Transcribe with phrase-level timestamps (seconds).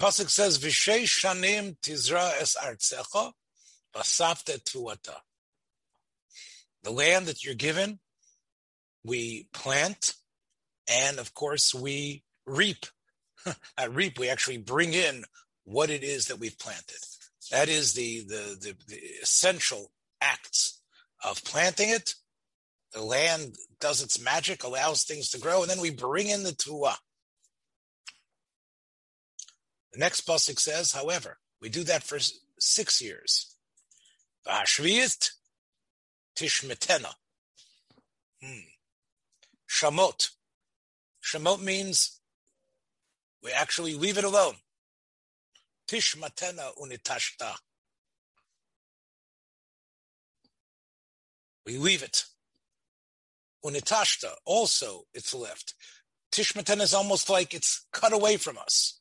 [0.00, 3.32] Pasuk says, "V'shei shanim tizra es artzecha,
[3.94, 5.16] v'safte tuata."
[6.82, 8.00] The land that you're given,
[9.04, 10.14] we plant,
[10.88, 12.86] and of course we reap.
[13.78, 15.24] At reap, we actually bring in
[15.64, 16.98] what it is that we've planted.
[17.50, 20.80] That is the the, the, the essential acts
[21.22, 22.14] of planting it.
[22.92, 26.52] The land does its magic, allows things to grow, and then we bring in the
[26.52, 26.96] tuah.
[29.92, 32.18] The next pasuk says, however, we do that for
[32.58, 33.56] six years.
[34.46, 35.30] V'hashviyit
[36.36, 37.12] tishmetena.
[38.42, 38.68] Hmm.
[39.68, 40.30] Shamot.
[41.22, 42.20] Shamot means
[43.42, 44.54] we actually leave it alone.
[45.88, 47.56] Tishmatena unitashta.
[51.66, 52.24] We leave it.
[53.64, 55.74] Unitashta, also it's left.
[56.32, 58.99] Tishmatena is almost like it's cut away from us.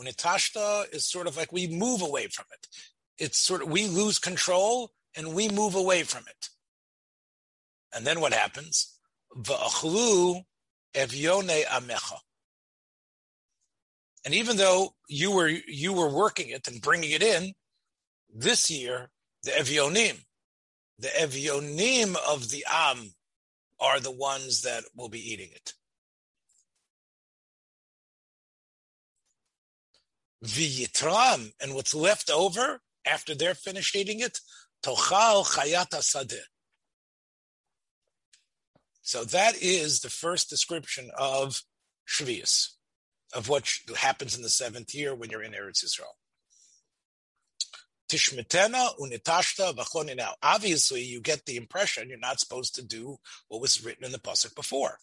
[0.00, 2.66] Unitashta is sort of like we move away from it.
[3.18, 6.48] It's sort of we lose control and we move away from it.
[7.94, 8.98] And then what happens?
[9.36, 10.42] V'achlu
[10.94, 12.18] evione amecha.
[14.24, 17.54] And even though you were you were working it and bringing it in,
[18.34, 19.10] this year
[19.44, 20.24] the evionim,
[20.98, 23.12] the evionim of the am,
[23.80, 25.74] are the ones that will be eating it.
[30.46, 34.40] V'yitram, and what's left over after they're finished eating it,
[34.84, 36.38] tochal chayata sadeh.
[39.02, 41.62] So that is the first description of
[42.08, 42.70] Shvius,
[43.34, 46.16] of what happens in the seventh year when you're in Eretz Yisrael.
[48.08, 50.16] Tishmetena unitashta v'choni.
[50.16, 54.12] Now, obviously, you get the impression you're not supposed to do what was written in
[54.12, 54.98] the pasuk before.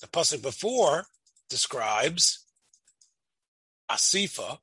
[0.00, 1.06] The pasuk before
[1.48, 2.44] describes
[3.90, 4.58] asifa,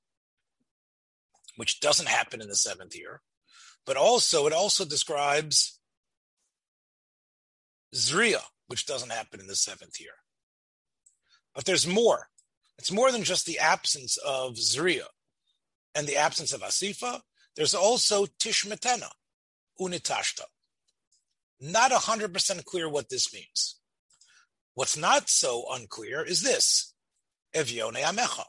[1.62, 3.22] which doesn't happen in the seventh year,
[3.86, 5.80] but also it also describes
[7.94, 10.16] zriya, which doesn't happen in the seventh year.
[11.54, 12.30] But there's more.
[12.80, 15.06] It's more than just the absence of zriya
[15.94, 17.22] and the absence of asifa.
[17.56, 19.10] There's also tishmetena,
[19.80, 20.46] unitashta.
[21.60, 23.80] Not 100% clear what this means.
[24.74, 26.96] What's not so unclear is this,
[27.54, 28.46] evione amecha.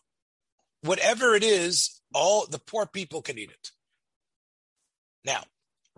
[0.81, 3.71] Whatever it is, all the poor people can eat it.
[5.25, 5.45] Now,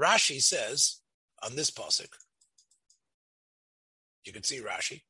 [0.01, 1.01] Rashi says
[1.43, 2.09] on this pasuk,
[4.25, 5.03] you can see Rashi,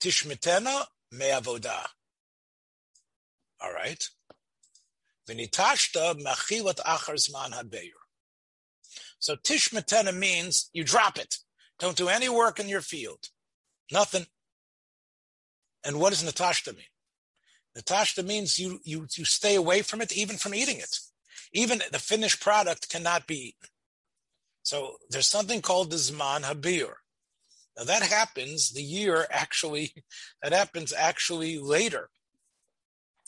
[0.00, 1.86] Tishmetena me'avoda.
[3.60, 4.04] All right.
[5.28, 7.92] V'nitashta machilat achar zman habeir.
[9.18, 11.38] So tishmetena means you drop it.
[11.78, 13.30] Don't do any work in your field.
[13.90, 14.26] Nothing.
[15.84, 16.84] And what does natashta mean?
[17.76, 20.98] Natashta means you, you, you stay away from it, even from eating it.
[21.52, 23.68] Even the finished product cannot be eaten.
[24.62, 26.92] So there's something called the Zman Habir.
[27.76, 29.92] Now that happens the year actually,
[30.42, 32.10] that happens actually later.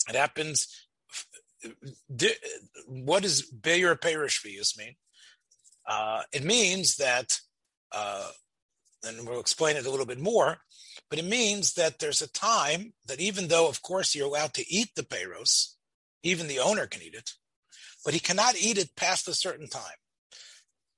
[0.09, 0.69] It happens,
[2.87, 4.95] what does Beir Perishvius mean?
[5.89, 7.41] Uh, it means that,
[7.93, 8.31] uh,
[9.05, 10.59] and we'll explain it a little bit more,
[11.09, 14.69] but it means that there's a time that even though, of course, you're allowed to
[14.69, 15.75] eat the peiros,
[16.23, 17.33] even the owner can eat it,
[18.05, 19.83] but he cannot eat it past a certain time.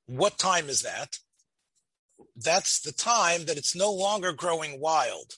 [0.07, 1.19] What time is that?
[2.35, 5.35] That's the time that it's no longer growing wild.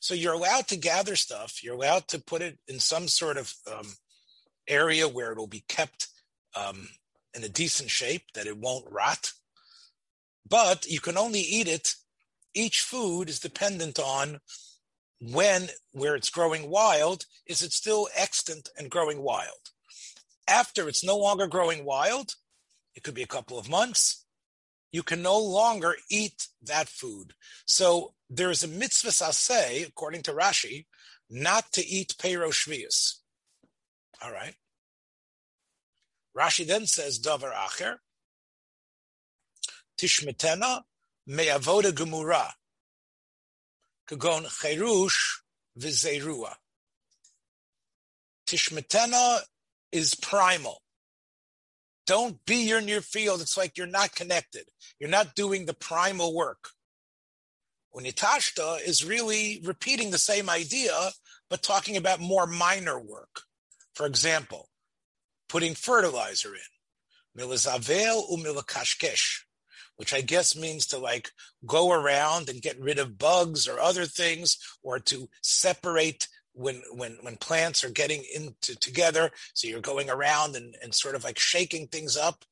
[0.00, 1.62] So you're allowed to gather stuff.
[1.62, 3.86] You're allowed to put it in some sort of um,
[4.66, 6.08] area where it'll be kept
[6.56, 6.88] um,
[7.34, 9.32] in a decent shape, that it won't rot.
[10.48, 11.94] But you can only eat it
[12.54, 14.40] each food is dependent on
[15.20, 19.70] when, where it's growing wild, is it still extant and growing wild?
[20.46, 22.34] After it's no longer growing wild,
[22.94, 24.24] it could be a couple of months,
[24.92, 27.32] you can no longer eat that food.
[27.66, 30.86] So there is a mitzvah saseh, according to Rashi,
[31.28, 33.14] not to eat peiro shvius.
[34.22, 34.54] All right.
[36.36, 37.96] Rashi then says, Davar acher,
[39.98, 40.82] tishmetena
[41.26, 42.50] me'avoda gemura,
[44.08, 45.40] kagon cherush
[45.78, 46.54] v'zeirua.
[48.46, 49.40] Tishmetena
[49.92, 50.82] is primal.
[52.06, 53.40] Don't be in your field.
[53.40, 54.64] It's like you're not connected.
[55.00, 56.68] You're not doing the primal work.
[57.94, 61.12] Unitashta is really repeating the same idea,
[61.48, 63.42] but talking about more minor work.
[63.94, 64.68] For example,
[65.48, 67.40] putting fertilizer in.
[67.40, 69.44] Milizavel umilakashkesh,
[69.96, 71.30] which I guess means to like
[71.66, 77.18] go around and get rid of bugs or other things, or to separate when when
[77.22, 79.30] when plants are getting into together.
[79.54, 82.44] So you're going around and, and sort of like shaking things up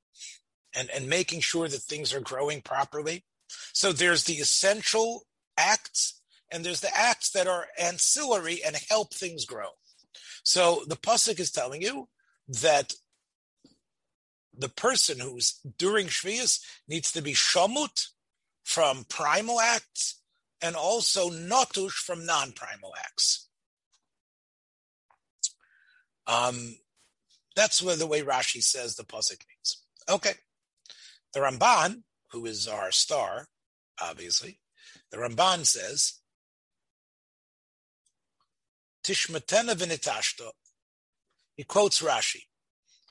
[0.75, 3.25] and, and making sure that things are growing properly.
[3.73, 5.23] So there's the essential
[5.57, 9.69] acts and there's the acts that are ancillary and help things grow.
[10.45, 12.09] So the pasuk is telling you
[12.49, 12.95] that
[14.57, 18.09] the person who's during Shvius needs to be shamut
[18.65, 20.21] from primal acts
[20.61, 23.49] and also notush from non-primal acts.
[26.27, 26.77] Um,
[27.57, 29.83] that's where the way Rashi says the pasuk means.
[30.09, 30.35] Okay,
[31.33, 33.49] the Ramban, who is our star,
[34.01, 34.61] obviously,
[35.11, 36.21] the Ramban says,
[39.05, 40.51] Tishmatena v'nitashta.
[41.57, 42.43] He quotes Rashi.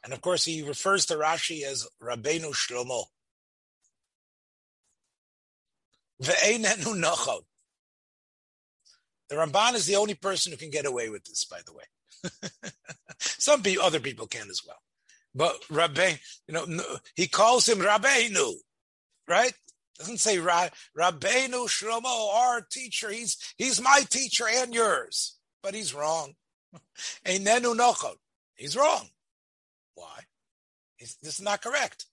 [0.04, 3.06] And of course, he refers to Rashi as Rabbeinu Shlomo.
[9.30, 11.84] The Ramban is the only person who can get away with this, by the way.
[13.20, 14.82] Some other people can as well.
[15.34, 16.66] But Rabbe, you know,
[17.16, 18.54] he calls him Rabbeinu,
[19.28, 19.54] right?
[19.98, 23.12] Doesn't say Ra, Rabbeinu Shlomo, our teacher.
[23.12, 26.34] He's he's my teacher and yours, but he's wrong.
[27.26, 28.16] Einenu nochot.
[28.56, 29.10] He's wrong.
[29.96, 30.22] Why?
[31.00, 32.06] This is not correct.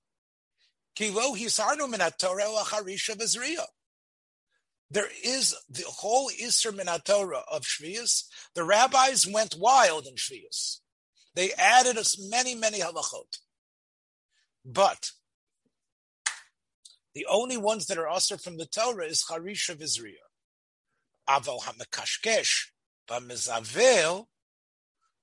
[4.90, 8.24] There is the whole Isser Minatorah of Shvius.
[8.54, 10.78] The rabbis went wild in Shvius.
[11.34, 13.38] They added us many, many halachot.
[14.64, 15.10] But
[17.14, 20.24] the only ones that are usher from the Torah is Harisha Vizriya.
[21.28, 22.70] Aval HaMekashkesh,
[23.08, 24.26] Bamizavel,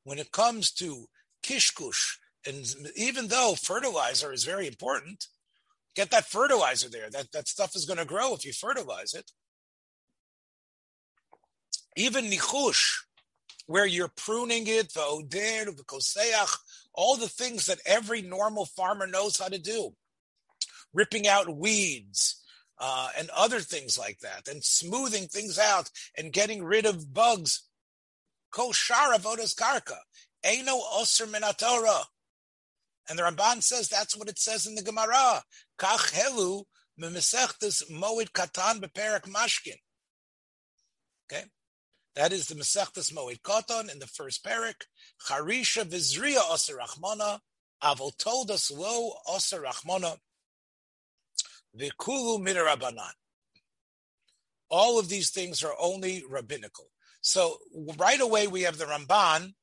[0.04, 1.08] when it comes to
[1.44, 2.66] Kishkush, and
[2.96, 5.28] even though fertilizer is very important,
[5.96, 7.10] get that fertilizer there.
[7.10, 9.32] That, that stuff is going to grow if you fertilize it
[11.96, 13.04] even nichush,
[13.68, 16.58] where you're pruning it, the oder, the koseach,
[16.94, 19.92] all the things that every normal farmer knows how to do,
[20.94, 22.42] ripping out weeds
[22.80, 27.64] uh, and other things like that, and smoothing things out and getting rid of bugs.
[28.52, 29.98] Kol shara karka,
[30.44, 32.04] eno osir minatora.
[33.10, 35.44] And the Ramban says that's what it says in the Gemara.
[35.78, 36.64] Kach helu
[37.00, 39.78] memesechtes moed katan beperak mashkin.
[41.32, 41.46] Okay,
[42.16, 44.86] that is the Masechtas Moed katan in the first parak.
[45.28, 47.40] Charisha v'zriya oser rachmana,
[47.84, 50.18] avol told us lo oser rachmana,
[51.76, 53.12] v'kulu midarabanan.
[54.70, 56.92] All of these things are only rabbinical.
[57.22, 57.58] So
[57.98, 59.54] right away we have the Ramban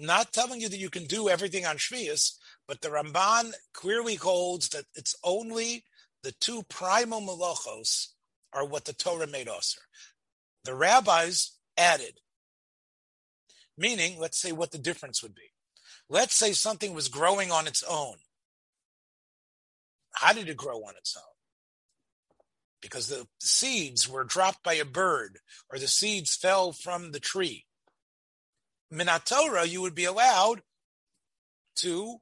[0.00, 2.36] not telling you that you can do everything on Shvius,
[2.66, 5.84] but the Ramban clearly holds that it's only
[6.22, 8.08] the two primal malachos
[8.52, 9.78] are what the Torah made osir
[10.64, 12.20] the rabbis added.
[13.76, 15.52] Meaning, let's say what the difference would be.
[16.08, 18.16] Let's say something was growing on its own.
[20.12, 21.22] How did it grow on its own?
[22.82, 25.38] Because the seeds were dropped by a bird
[25.70, 27.64] or the seeds fell from the tree.
[28.92, 30.62] Minatora, you would be allowed
[31.76, 32.18] to,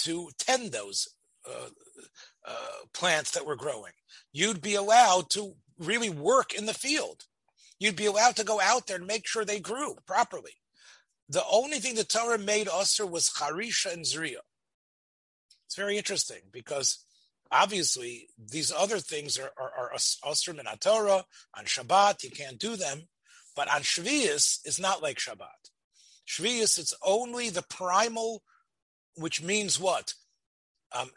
[0.00, 1.08] to tend those
[1.48, 1.68] uh,
[2.46, 3.92] uh, plants that were growing.
[4.32, 7.24] You'd be allowed to really work in the field.
[7.78, 10.52] You'd be allowed to go out there and make sure they grew properly.
[11.28, 14.40] The only thing the Torah made usher was charisha and zriya.
[15.66, 17.04] It's very interesting because
[17.52, 19.92] obviously these other things are, are, are
[20.24, 21.24] usher min Torah.
[21.56, 23.08] On Shabbat, you can't do them.
[23.60, 25.68] But on Shvius, it's not like Shabbat.
[26.26, 28.42] Shvius, it's only the primal,
[29.16, 30.14] which means what?
[30.98, 31.10] Um,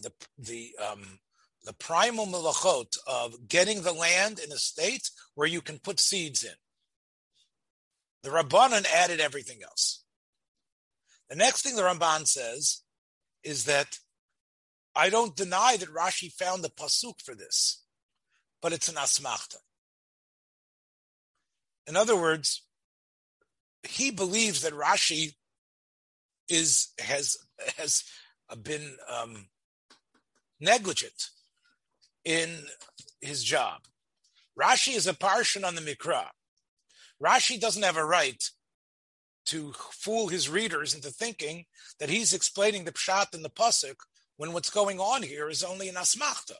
[0.00, 1.18] the the um,
[1.66, 6.44] the primal melachot of getting the land in a state where you can put seeds
[6.44, 6.54] in.
[8.22, 10.04] The Rabbanan added everything else.
[11.28, 12.80] The next thing the Ramban says
[13.44, 13.98] is that
[14.96, 17.84] I don't deny that Rashi found the pasuk for this,
[18.62, 19.58] but it's an asmachta.
[21.88, 22.62] In other words,
[23.82, 25.34] he believes that Rashi
[26.48, 27.36] is has
[27.76, 28.04] has
[28.62, 29.46] been um,
[30.60, 31.30] negligent
[32.24, 32.50] in
[33.20, 33.80] his job.
[34.58, 36.26] Rashi is a parshan on the Mikra.
[37.22, 38.42] Rashi doesn't have a right
[39.46, 41.64] to fool his readers into thinking
[41.98, 43.96] that he's explaining the pshat and the pasuk
[44.36, 46.56] when what's going on here is only an asmachta.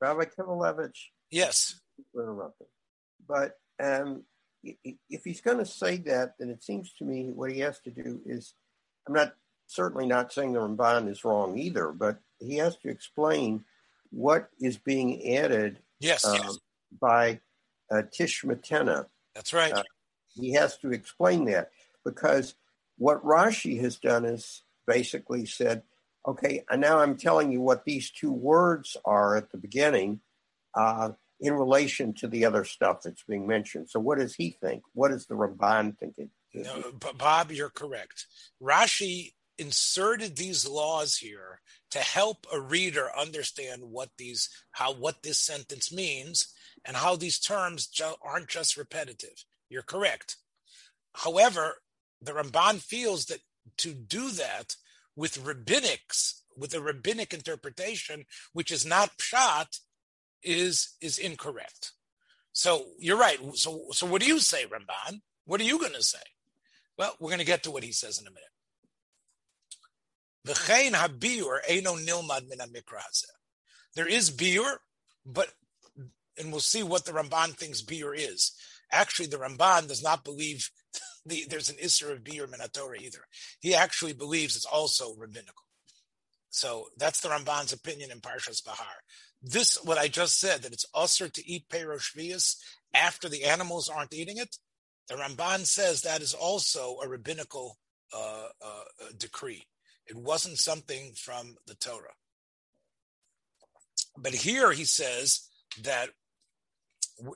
[0.00, 0.98] Rabbi Kivelevitz.
[1.30, 1.80] Yes.
[3.28, 4.24] But um,
[4.82, 7.90] if he's going to say that, then it seems to me what he has to
[7.90, 8.54] do is,
[9.06, 9.34] I'm not
[9.66, 13.64] certainly not saying the Ramban is wrong either, but he has to explain
[14.10, 16.58] what is being added yes, um, yes.
[17.00, 17.40] by
[17.90, 19.06] uh, Tishmatena.
[19.34, 19.72] That's right.
[19.72, 19.82] Uh,
[20.34, 21.70] he has to explain that
[22.04, 22.54] because
[22.98, 25.82] what Rashi has done is basically said,
[26.26, 30.20] okay, and now I'm telling you what these two words are at the beginning
[30.74, 33.90] uh, in relation to the other stuff that's being mentioned.
[33.90, 34.82] So, what does he think?
[34.94, 36.14] What does the Ramban think?
[36.54, 38.26] No, Bob, you're correct.
[38.62, 45.38] Rashi inserted these laws here to help a reader understand what these how what this
[45.38, 46.52] sentence means
[46.84, 49.44] and how these terms ju- aren't just repetitive.
[49.68, 50.36] You're correct.
[51.14, 51.82] However,
[52.20, 53.40] the Ramban feels that
[53.78, 54.76] to do that
[55.16, 59.80] with rabbinics, with a rabbinic interpretation, which is not pshat,
[60.42, 61.92] is is incorrect.
[62.52, 63.38] So you're right.
[63.54, 65.20] So so what do you say, Ramban?
[65.44, 66.18] What are you going to say?
[66.98, 68.50] Well, we're going to get to what he says in a minute.
[70.46, 72.58] Habiur eino nilmad min
[73.94, 74.76] There is biur,
[75.24, 75.52] but
[76.38, 78.52] and we'll see what the Ramban thinks biur is.
[78.92, 80.70] Actually, the Ramban does not believe
[81.26, 83.26] the, there's an Isser of Biur Minatora either.
[83.60, 85.64] He actually believes it's also rabbinical.
[86.50, 89.02] So that's the Ramban's opinion in Parshas Bahar.
[89.48, 92.56] This, what I just said, that it's usher to eat Peroshvius
[92.92, 94.56] after the animals aren't eating it,
[95.08, 97.78] the Ramban says that is also a rabbinical
[98.12, 98.82] uh, uh,
[99.16, 99.66] decree.
[100.06, 102.14] It wasn't something from the Torah.
[104.18, 105.48] But here he says
[105.82, 106.08] that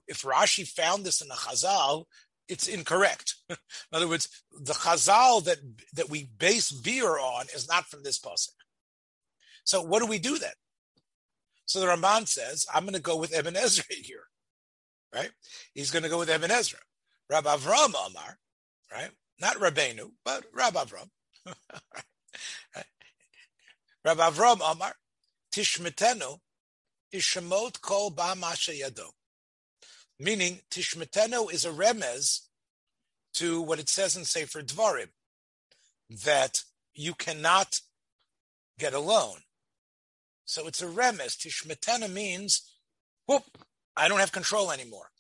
[0.08, 2.06] if Rashi found this in the Chazal,
[2.48, 3.36] it's incorrect.
[3.48, 3.56] in
[3.92, 4.28] other words,
[4.60, 5.58] the Chazal that
[5.94, 8.48] that we base beer on is not from this pasuk.
[9.62, 10.50] So what do we do then?
[11.70, 14.24] So the Ramban says, I'm going to go with Ibn Ezra here,
[15.14, 15.30] right?
[15.72, 16.80] He's going to go with Ibn Ezra.
[17.30, 18.38] Rabbi Avram Amar,
[18.92, 19.10] right?
[19.40, 21.10] Not Rabbeinu, but Rabbi Avram.
[24.04, 24.94] Rabbi Avram Amar,
[25.54, 26.38] Tishmetenu,
[27.14, 29.10] Ishamot Kol Ba Masha Yado.
[30.18, 32.48] Meaning, Tishmetenu is a remez
[33.34, 35.10] to what it says in Sefer Dvarim,
[36.24, 37.78] that you cannot
[38.76, 39.36] get a loan.
[40.50, 41.36] So it's a remez.
[41.36, 42.74] Tishmetenu means,
[43.26, 43.44] whoop,
[43.96, 45.10] I don't have control anymore.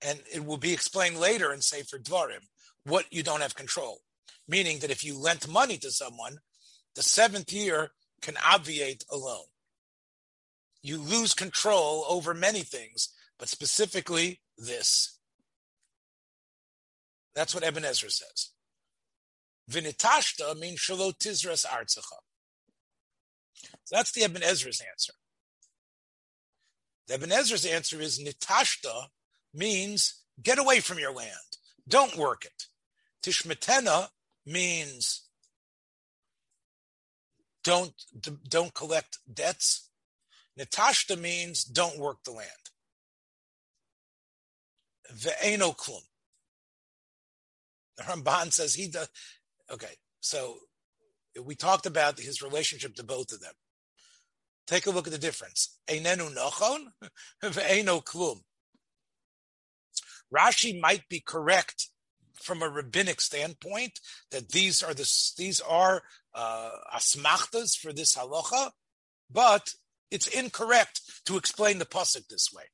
[0.00, 2.46] And it will be explained later in Sefer Dvarim
[2.84, 4.02] what you don't have control.
[4.46, 6.38] Meaning that if you lent money to someone,
[6.94, 7.90] the seventh year
[8.22, 9.46] can obviate a loan.
[10.80, 15.18] You lose control over many things but specifically this.
[17.34, 18.50] That's what Ibn Ezra says.
[19.70, 21.64] Vinitashta means shalot tizras.
[23.84, 25.12] So that's the Ibn Ezra's answer.
[27.06, 29.06] The Ezra's answer is nitashta
[29.54, 31.32] means get away from your land.
[31.86, 32.64] Don't work it.
[33.22, 34.08] Tishmetena
[34.44, 35.22] means
[37.64, 37.92] don't
[38.48, 39.88] don't collect debts.
[40.58, 42.70] Natashta means don't work the land
[45.14, 46.02] ve'eno klum.
[47.96, 49.08] The Ramban says he does.
[49.70, 50.58] Okay, so
[51.42, 53.52] we talked about his relationship to both of them.
[54.66, 55.78] Take a look at the difference.
[55.88, 56.86] Einenu nochon
[57.42, 58.40] ve'eno klum.
[60.34, 61.88] Rashi might be correct
[62.34, 66.02] from a rabbinic standpoint that these are the these are
[66.34, 68.70] uh, asmachtas for this halacha,
[69.30, 69.70] but
[70.10, 72.64] it's incorrect to explain the pasuk this way.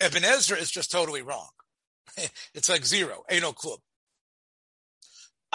[0.00, 1.48] Ibn Ezra is just totally wrong.
[2.54, 3.76] it's like zero, ain't no clue.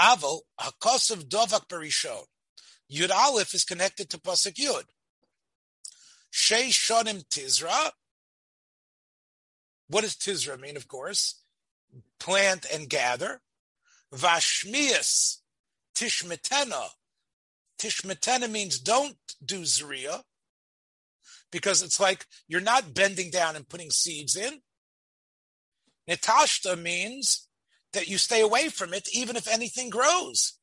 [0.01, 2.24] Aval, Hakosav Dovak Barishon.
[2.91, 4.84] Yud Aleph is connected to Pasuk Yud.
[6.31, 7.91] Shei Shonim Tizra.
[9.88, 11.41] What does Tizra mean, of course?
[12.20, 13.41] Plant and gather.
[14.13, 15.38] Vashmias
[15.96, 16.88] Tishmetena.
[17.79, 20.24] Tishmetena means don't do Zriya
[21.51, 24.62] because it's like you're not bending down and putting seeds in.
[26.10, 27.48] Natashta means
[27.93, 30.53] that you stay away from it even if anything grows.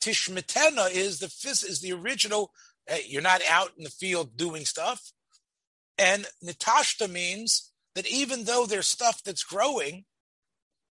[0.00, 1.26] Tishmetena is the
[1.66, 2.52] is the original.
[2.86, 5.12] Hey, you're not out in the field doing stuff.
[5.98, 10.04] And Natashta means that even though there's stuff that's growing,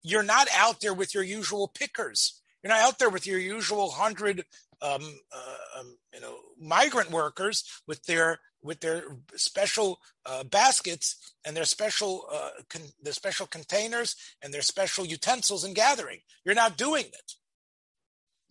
[0.02, 2.42] you're not out there with your usual pickers.
[2.62, 4.44] You're not out there with your usual hundred
[4.82, 9.04] um, uh, um, you know, migrant workers with their with their
[9.36, 15.64] special uh, baskets and their special uh, con- their special containers and their special utensils
[15.64, 16.20] and gathering.
[16.44, 17.32] You're not doing it.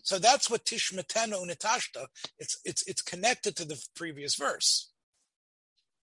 [0.01, 2.07] So that's what Tishmatena Unitashta.
[2.39, 4.91] It's it's it's connected to the previous verse.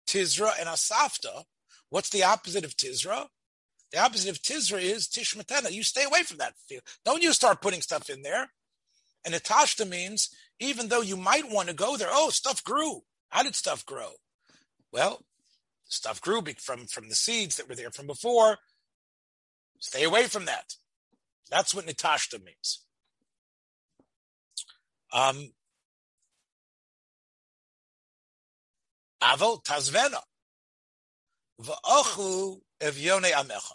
[0.07, 1.45] Tizra and Asafta.
[1.89, 3.27] What's the opposite of Tizra?
[3.93, 5.73] The opposite of Tizra is Tishmatena.
[5.73, 6.83] You stay away from that field.
[7.05, 8.51] Don't you start putting stuff in there.
[9.25, 10.31] And Atashta means
[10.61, 13.03] even though you might want to go there, oh, stuff grew.
[13.31, 14.13] How did stuff grow?
[14.93, 15.25] Well,
[15.85, 18.59] stuff grew from, from the seeds that were there from before.
[19.79, 20.75] Stay away from that.
[21.51, 22.85] That's what Natashta means.
[25.13, 25.53] Um,
[29.23, 30.21] tazvena.
[31.61, 33.73] V'ochu evyone amecha.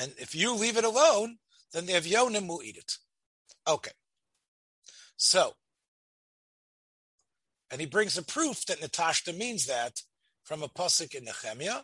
[0.00, 1.38] And if you leave it alone,
[1.72, 2.92] then the evyonim will eat it.
[3.66, 3.90] Okay.
[5.16, 5.54] So,
[7.70, 10.02] and he brings a proof that Natashta means that
[10.44, 11.82] from a pasuk in Nehemiah,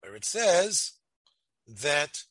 [0.00, 0.92] where it says
[1.68, 2.22] that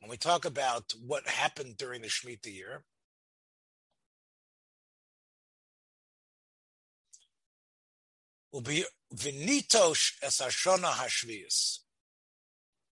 [0.00, 2.84] when we talk about what happened during the Shemitah year,
[8.52, 11.78] will be vinitosh es hashona hashvius.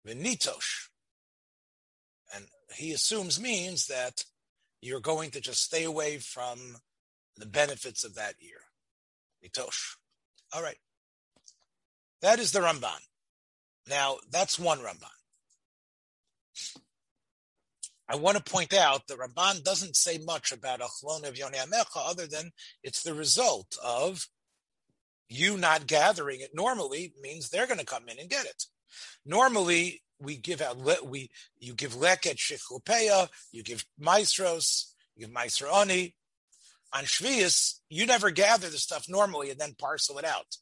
[0.07, 0.90] Vinitosh and
[2.73, 4.23] he assumes means that
[4.81, 6.77] you're going to just stay away from
[7.37, 8.61] the benefits of that year.
[9.43, 9.95] Mitosh.
[10.53, 10.77] All right.
[12.21, 12.99] That is the Ramban.
[13.89, 15.05] Now, that's one Ramban.
[18.07, 21.95] I want to point out the Ramban doesn't say much about Achlon of Yoni Amecha
[21.95, 22.51] other than
[22.83, 24.27] it's the result of
[25.29, 28.65] you not gathering it normally means they're going to come in and get it.
[29.25, 31.29] Normally, we give out we
[31.59, 36.13] you give leket shechlupeya, you give maestros, you give maestroni.
[36.93, 40.57] On Shvius, you never gather the stuff normally and then parcel it out.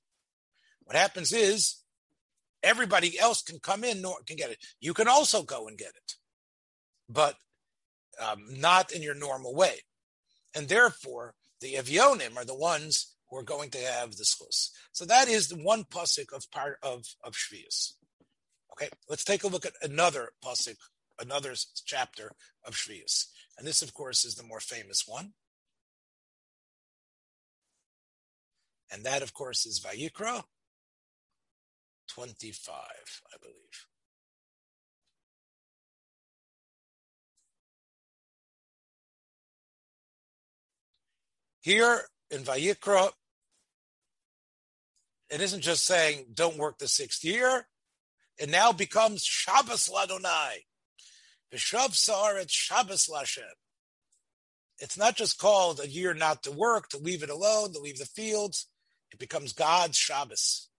[0.84, 1.78] What happens is
[2.62, 4.60] everybody else can come in nor can get it.
[4.80, 6.16] You can also go and get it,
[7.10, 7.36] but
[8.22, 9.80] um, not in your normal way.
[10.56, 14.70] And therefore, the Evionim are the ones who are going to have the schus.
[14.92, 17.94] So that is the one pasuk of part of of Shvius.
[18.82, 20.78] Okay, let's take a look at another pasuk,
[21.20, 21.54] another
[21.86, 22.32] chapter
[22.66, 23.26] of Shvius,
[23.58, 25.34] and this, of course, is the more famous one,
[28.90, 30.44] and that, of course, is Vayikra
[32.08, 33.56] twenty-five, I believe.
[41.60, 43.10] Here in Vayikra,
[45.30, 47.68] it isn't just saying don't work the sixth year
[48.40, 50.64] it now becomes Shabbos Ladonai.
[51.54, 53.44] Vishav Saaret Shabbos Lashem.
[54.80, 57.98] It's not just called a year not to work, to leave it alone, to leave
[57.98, 58.68] the fields.
[59.12, 60.70] It becomes God's Shabbos.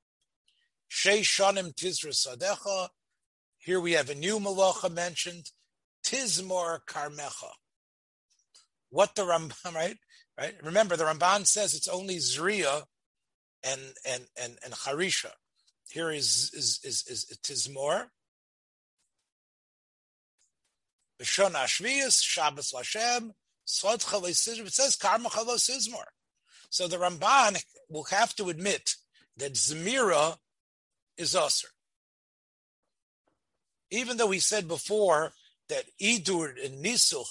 [0.88, 2.88] Shei Shanim Tizra Sadecha.
[3.58, 5.50] Here we have a new malacha mentioned,
[6.04, 7.50] Tizmor Karmecha.
[8.88, 9.96] What the Ramban, right?
[10.38, 10.54] Right.
[10.62, 12.84] Remember, the Ramban says it's only Zriya
[13.62, 15.32] and and and and Harisha.
[15.90, 18.10] Here is is is, is more.
[21.20, 23.32] B'shon Ashvius, Shabbos Lashem,
[23.64, 26.04] Sod Chalei It says Karma Chalos Sizmor.
[26.70, 28.94] So the Ramban will have to admit
[29.36, 30.36] that Zemira
[31.18, 31.66] is Usr.
[33.90, 35.32] Even though we said before
[35.68, 37.26] that Idur and Nisuch,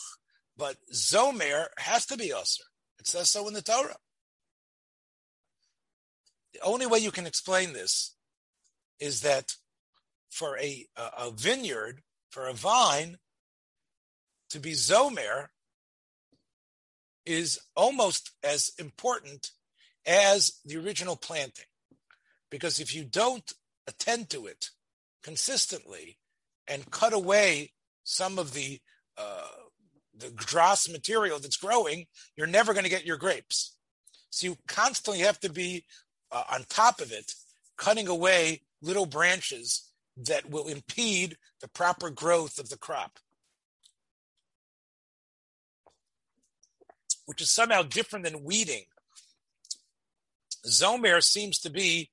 [0.58, 2.60] but Zomer has to be Usr.
[3.00, 3.96] It says so in the Torah.
[6.54, 8.16] The only way you can explain this
[9.00, 9.56] is that
[10.30, 13.18] for a, a vineyard, for a vine,
[14.50, 15.48] to be zomer
[17.26, 19.52] is almost as important
[20.06, 21.66] as the original planting.
[22.50, 23.54] Because if you don't
[23.88, 24.70] attend to it
[25.24, 26.18] consistently
[26.68, 28.80] and cut away some of the
[29.18, 29.48] uh,
[30.16, 33.76] the grass material that's growing, you're never going to get your grapes.
[34.30, 35.86] So you constantly have to be
[36.32, 37.34] uh, on top of it,
[37.78, 43.20] cutting away little branches that will impede the proper growth of the crop.
[47.26, 48.86] Which is somehow different than weeding.
[50.66, 52.10] Zomer seems to be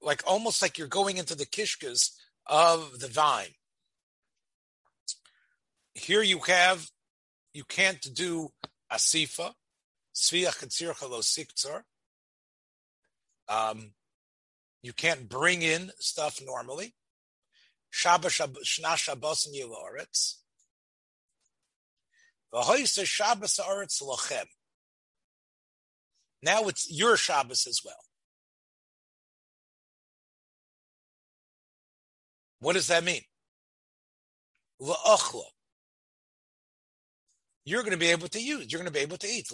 [0.00, 2.10] like almost like you're going into the kishkas
[2.46, 3.54] of the vine.
[5.94, 6.88] Here you have,
[7.52, 8.50] you can't do
[8.90, 9.52] asifa,
[10.14, 10.62] sviach
[13.48, 13.92] um,
[14.82, 16.94] you can't bring in stuff normally.
[17.92, 20.38] Shabbat Shna Shabbos and Yiloretz.
[23.04, 23.58] Shabbos.
[26.42, 27.94] Now it's your Shabbos as well.
[32.58, 33.22] What does that mean?
[37.64, 38.66] You're going to be able to use.
[38.70, 39.46] You're going to be able to eat.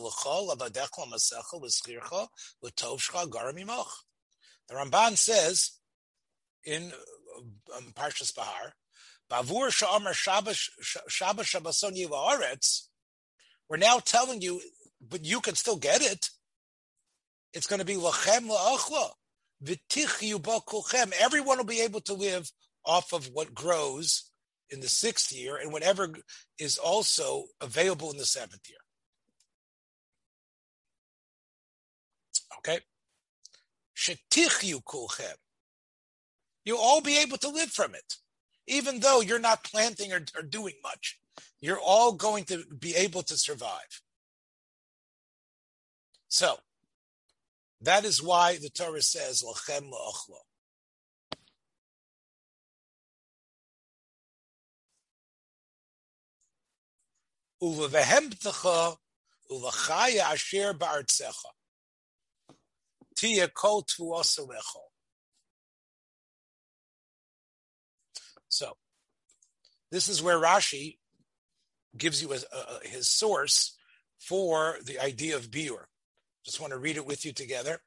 [4.68, 5.72] The Ramban says
[6.64, 6.92] in
[7.76, 8.74] um, Parshas Bahar,
[9.30, 10.70] Bavur Sha'amar Shabbos
[11.08, 12.88] Shabbason Yivaretz,
[13.68, 14.60] we're now telling you,
[15.06, 16.30] but you can still get it.
[17.52, 19.10] It's going to be lachem la'achla.
[19.64, 21.12] V'tichyu kulchem.
[21.20, 22.50] Everyone will be able to live
[22.84, 24.30] off of what grows
[24.70, 26.08] in the sixth year and whatever
[26.58, 28.78] is also available in the seventh year.
[32.58, 32.80] Okay?
[33.98, 35.34] Shetichyu kulchem.
[36.64, 38.14] You'll all be able to live from it,
[38.66, 41.18] even though you're not planting or, or doing much.
[41.60, 44.02] You're all going to be able to survive.
[46.28, 46.58] So,
[47.80, 50.38] that is why the Torah says, Lachem la'achlo.
[57.62, 58.96] Uvevehemtecha
[59.50, 61.57] uvachaya asher ba'artzecha.
[63.54, 63.84] Kol.
[68.48, 68.76] So,
[69.90, 70.98] this is where Rashi
[71.96, 73.76] gives you a, a, his source
[74.18, 75.84] for the idea of biur.
[76.44, 77.80] Just want to read it with you together.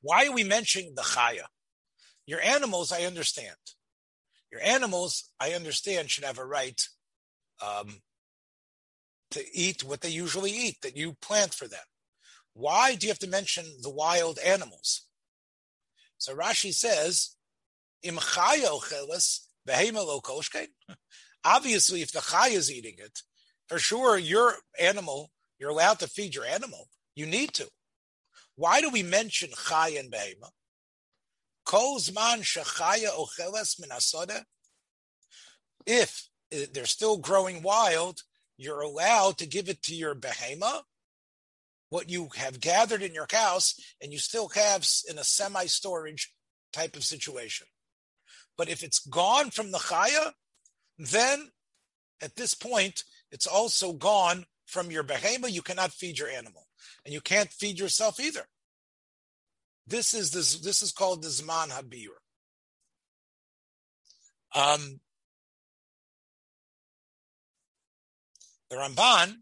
[0.00, 1.46] Why are we mentioning the chaya?
[2.26, 3.56] Your animals, I understand.
[4.52, 6.80] Your animals, I understand, should have a right
[7.64, 8.00] um,
[9.32, 11.80] to eat what they usually eat that you plant for them.
[12.54, 15.02] Why do you have to mention the wild animals?
[16.18, 17.36] So Rashi says,
[18.02, 18.18] "Im
[21.44, 23.22] Obviously, if the chay is eating it,
[23.68, 26.88] for sure your animal, you're allowed to feed your animal.
[27.14, 27.68] You need to.
[28.56, 30.50] Why do we mention chay and behema?
[31.66, 33.90] Kolzman shachaya ocheles min
[35.86, 38.22] If eh, they're still growing wild,
[38.56, 40.82] you're allowed to give it to your behema,
[41.90, 46.32] what you have gathered in your house, and you still have in a semi-storage
[46.72, 47.66] type of situation.
[48.56, 50.32] But if it's gone from the chaya,
[50.98, 51.50] then
[52.20, 55.50] at this point, it's also gone from your behema.
[55.50, 56.66] You cannot feed your animal,
[57.04, 58.48] and you can't feed yourself either.
[59.86, 60.58] This is this.
[60.58, 62.08] This is called the zman habir.
[64.54, 65.00] Um,
[68.68, 69.36] the Ramban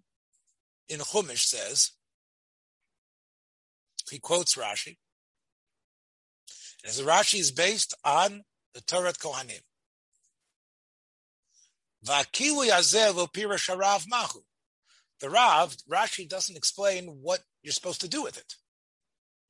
[0.89, 1.93] in Chumash says
[4.11, 4.97] he quotes Rashi,
[6.83, 9.63] and as Rashi is based on the Torah Kohanim.
[15.21, 18.55] The Rav, Rashi doesn't explain what you're supposed to do with it.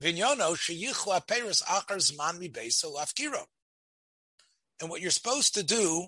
[0.00, 0.18] And
[4.90, 6.06] what you're supposed to do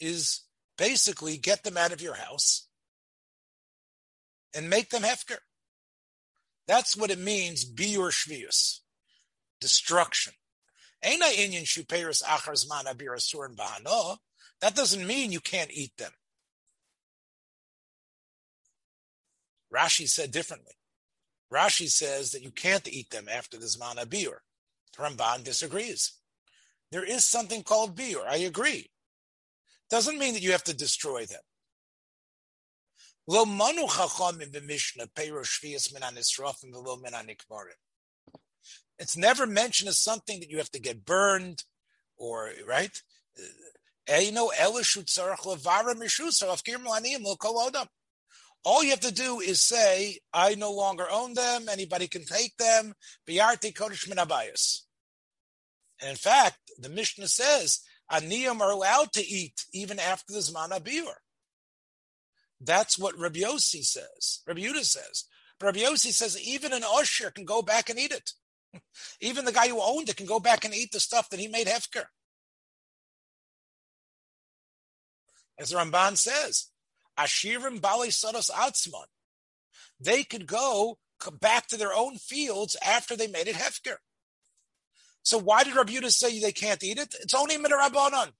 [0.00, 0.42] is
[0.78, 2.68] basically get them out of your house
[4.54, 5.38] and make them hefker.
[6.66, 8.80] That's what it means, be your shvius,
[9.60, 10.32] destruction.
[11.02, 14.18] Aina in Shuperis Akharzmanabirasur and Bahano.
[14.60, 16.12] That doesn't mean you can't eat them.
[19.72, 20.72] Rashi said differently.
[21.52, 24.38] Rashi says that you can't eat them after the Zman Abir.
[24.96, 26.14] Ramban disagrees.
[26.90, 28.26] There is something called Biur.
[28.26, 28.90] I agree.
[29.90, 31.40] Doesn't mean that you have to destroy them.
[33.28, 33.86] Manu
[38.98, 41.64] It's never mentioned as something that you have to get burned
[42.16, 43.02] or, right?
[44.08, 44.22] All
[48.82, 52.94] you have to do is say, I no longer own them, anybody can take them.
[56.00, 60.70] And in fact, the Mishnah says, Aniyim are allowed to eat even after the Zman
[60.70, 61.14] Abiyur.
[62.60, 64.40] That's what Rabbi Yossi says.
[64.46, 65.24] Rabbi Yudah says.
[65.60, 68.32] Rabbi Yossi says even an usher can go back and eat it.
[69.20, 71.48] even the guy who owned it can go back and eat the stuff that he
[71.48, 72.04] made hefker.
[75.58, 76.70] As the Ramban says,
[77.18, 79.06] Ashirim Bali Sodos Atzman.
[79.98, 80.98] They could go
[81.40, 83.96] back to their own fields after they made it Hefker.
[85.22, 87.14] So why did Rabbi Yudah say they can't eat it?
[87.20, 88.32] It's only Minarabanan.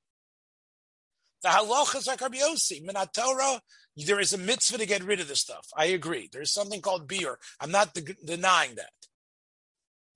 [1.42, 2.85] The halacha is like Rabbi Yossi.
[2.87, 3.61] Minatora,
[3.96, 5.68] there is a mitzvah to get rid of this stuff.
[5.76, 6.28] I agree.
[6.30, 7.38] There's something called beer.
[7.61, 8.92] I'm not de- denying that.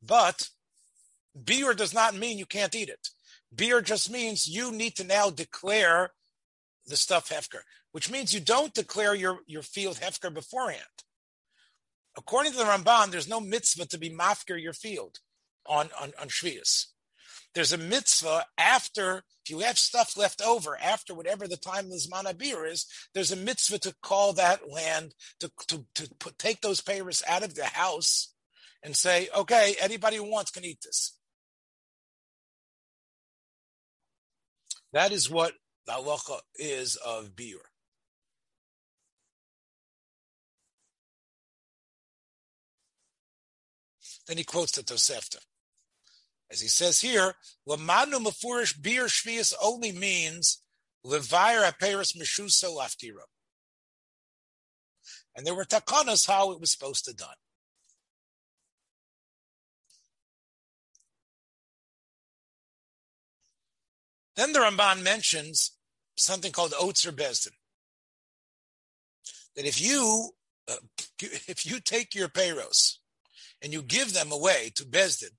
[0.02, 0.50] But
[1.44, 3.08] beer does not mean you can't eat it.
[3.54, 6.12] Beer just means you need to now declare
[6.86, 7.60] the stuff hefker.
[7.92, 10.84] which means you don't declare your, your field hefker beforehand.
[12.16, 15.18] According to the Ramban, there's no mitzvah to be mafker your field
[15.66, 16.86] on, on, on Shvius.
[17.54, 21.90] There's a mitzvah after, if you have stuff left over, after whatever the time of
[21.90, 21.98] the
[22.64, 27.22] is, there's a mitzvah to call that land, to, to, to put, take those payers
[27.28, 28.32] out of the house
[28.84, 31.16] and say, okay, anybody who wants can eat this.
[34.92, 35.52] That is what
[35.86, 37.58] the halacha is of beer.
[44.26, 45.38] Then he quotes the Tosefta.
[46.52, 47.34] As he says here,
[47.68, 50.62] Lamanu Mafurish Bir Shvius only means
[51.04, 53.26] Levire Aperis Meshusa Laftiro.
[55.36, 57.28] And there were takanas how it was supposed to done.
[64.34, 65.72] Then the Ramban mentions
[66.16, 67.52] something called Otzer Bezdin.
[69.54, 70.30] That if you
[70.66, 70.76] uh,
[71.20, 72.96] if you take your payros
[73.62, 75.36] and you give them away to Bezdin,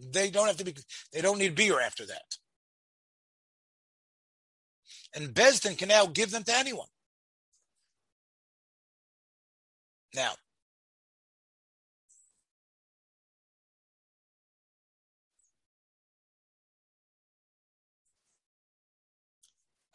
[0.00, 0.74] they don't have to be
[1.12, 2.36] they don't need beer after that.
[5.14, 6.88] And Bezdin can now give them to anyone.
[10.14, 10.34] Now,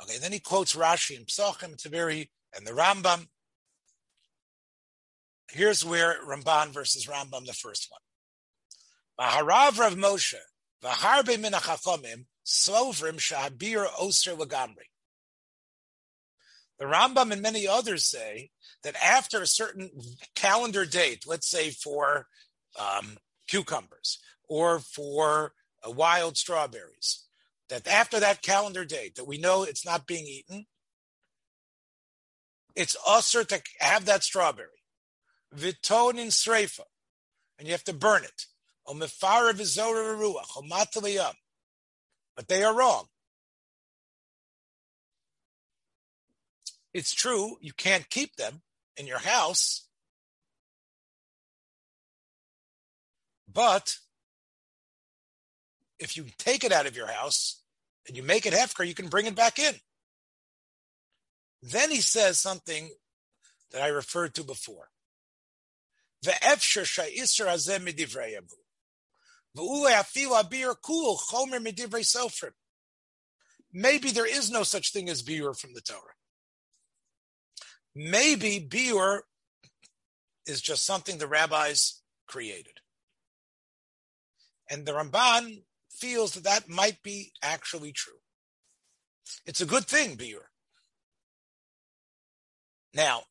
[0.03, 1.81] Okay, then he quotes Rashi and Psachim.
[1.89, 3.27] Very and the Rambam.
[5.51, 8.01] Here's where Ramban versus Rambam, the first one.
[9.21, 10.33] Vaharav Rav Moshe,
[10.83, 11.53] Vaharbe min
[12.43, 14.89] Slovrim shahabir oser lagamri.
[16.79, 18.49] The Rambam and many others say
[18.83, 19.91] that after a certain
[20.33, 22.25] calendar date, let's say for
[22.79, 24.17] um, cucumbers
[24.49, 25.53] or for
[25.85, 27.27] uh, wild strawberries,
[27.69, 30.65] that after that calendar date that we know it's not being eaten,
[32.75, 34.67] it's usher to have that strawberry.
[35.55, 36.85] Viton in sreifa,
[37.59, 38.45] and you have to burn it.
[42.35, 43.05] But they are wrong.
[46.93, 48.61] It's true, you can't keep them
[48.97, 49.87] in your house,
[53.51, 53.97] but
[55.99, 57.61] if you take it out of your house,
[58.07, 59.75] and you make it hefker, you can bring it back in.
[61.61, 62.89] Then he says something
[63.71, 64.89] that I referred to before.
[73.73, 76.15] Maybe there is no such thing as biur from the Torah.
[77.95, 79.21] Maybe biur
[80.45, 82.79] is just something the rabbis created.
[84.69, 88.19] And the Ramban feels that that might be actually true.
[89.45, 90.45] It's a good thing, biur.
[92.93, 93.23] Now,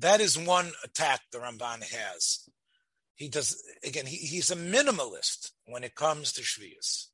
[0.00, 2.48] that is one attack the Ramban has.
[3.14, 4.06] He does again.
[4.06, 7.06] He, he's a minimalist when it comes to shvius.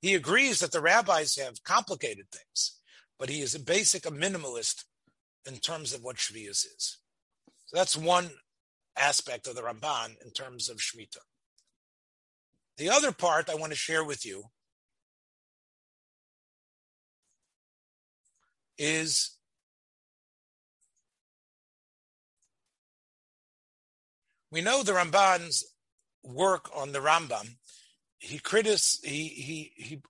[0.00, 2.80] He agrees that the rabbis have complicated things,
[3.18, 4.84] but he is a basic a minimalist
[5.46, 6.98] in terms of what Shvius is.
[7.66, 8.30] So that's one
[8.98, 11.22] aspect of the Ramban in terms of Shemitah.
[12.78, 14.44] The other part I want to share with you
[18.76, 19.36] is
[24.52, 25.64] we know the Ramban's
[26.22, 27.56] work on the Rambam.
[28.18, 30.02] He critis he he he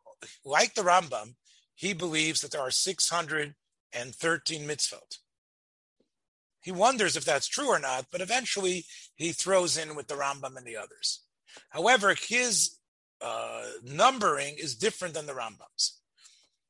[0.44, 1.36] like the Rambam,
[1.74, 3.54] he believes that there are 613
[4.68, 5.18] mitzvot.
[6.60, 10.56] He wonders if that's true or not, but eventually he throws in with the Rambam
[10.56, 11.22] and the others.
[11.70, 12.78] However, his
[13.20, 16.00] uh, numbering is different than the Rambam's.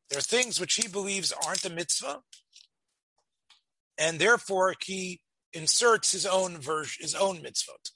[0.09, 2.21] There are things which he believes aren't a mitzvah,
[3.99, 5.21] and therefore he
[5.53, 7.91] inserts his own version, his own mitzvot.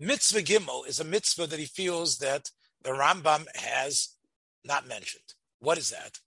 [0.00, 2.50] Mitzvah Gimel is a mitzvah that he feels that
[2.82, 4.14] the Rambam has
[4.64, 5.22] not mentioned.
[5.60, 6.18] What is that?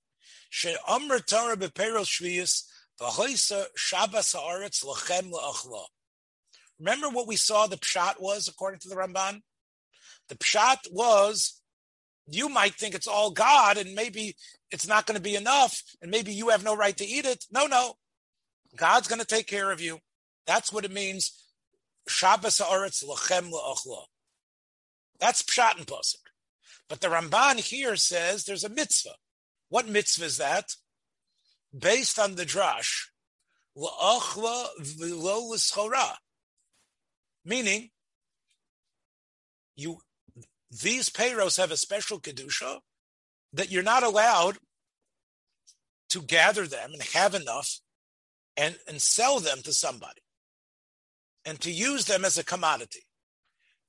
[6.80, 9.42] Remember what we saw the pshat was according to the Ramban?
[10.30, 11.62] The pshat was
[12.30, 14.36] you might think it's all God and maybe
[14.72, 17.46] it's not going to be enough and maybe you have no right to eat it.
[17.52, 17.94] No, no.
[18.76, 20.00] God's going to take care of you.
[20.46, 21.44] That's what it means.
[22.08, 24.04] Shabbos haaretz lachem la'achla.
[25.20, 26.16] That's pshat and pasuk.
[26.90, 29.16] But the Ramban here says there's a mitzvah.
[29.70, 30.76] What mitzvah is that?
[31.78, 33.08] based on the drash,
[33.78, 36.16] la'achla v'lo l'schora.
[37.46, 37.90] meaning
[39.76, 40.00] you
[40.70, 42.80] these payros have a special kedusha
[43.54, 44.58] that you're not allowed
[46.10, 47.80] to gather them and have enough
[48.58, 50.22] and, and sell them to somebody
[51.46, 53.04] and to use them as a commodity.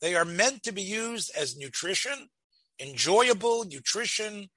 [0.00, 2.28] They are meant to be used as nutrition,
[2.78, 4.48] enjoyable nutrition,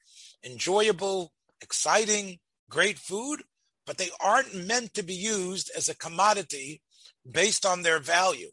[0.46, 2.38] enjoyable, exciting,
[2.70, 3.42] great food,
[3.88, 6.82] but they aren't meant to be used as a commodity
[7.30, 8.52] based on their value.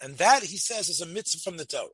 [0.00, 1.88] And that, he says, is a mitzvah from the Torah.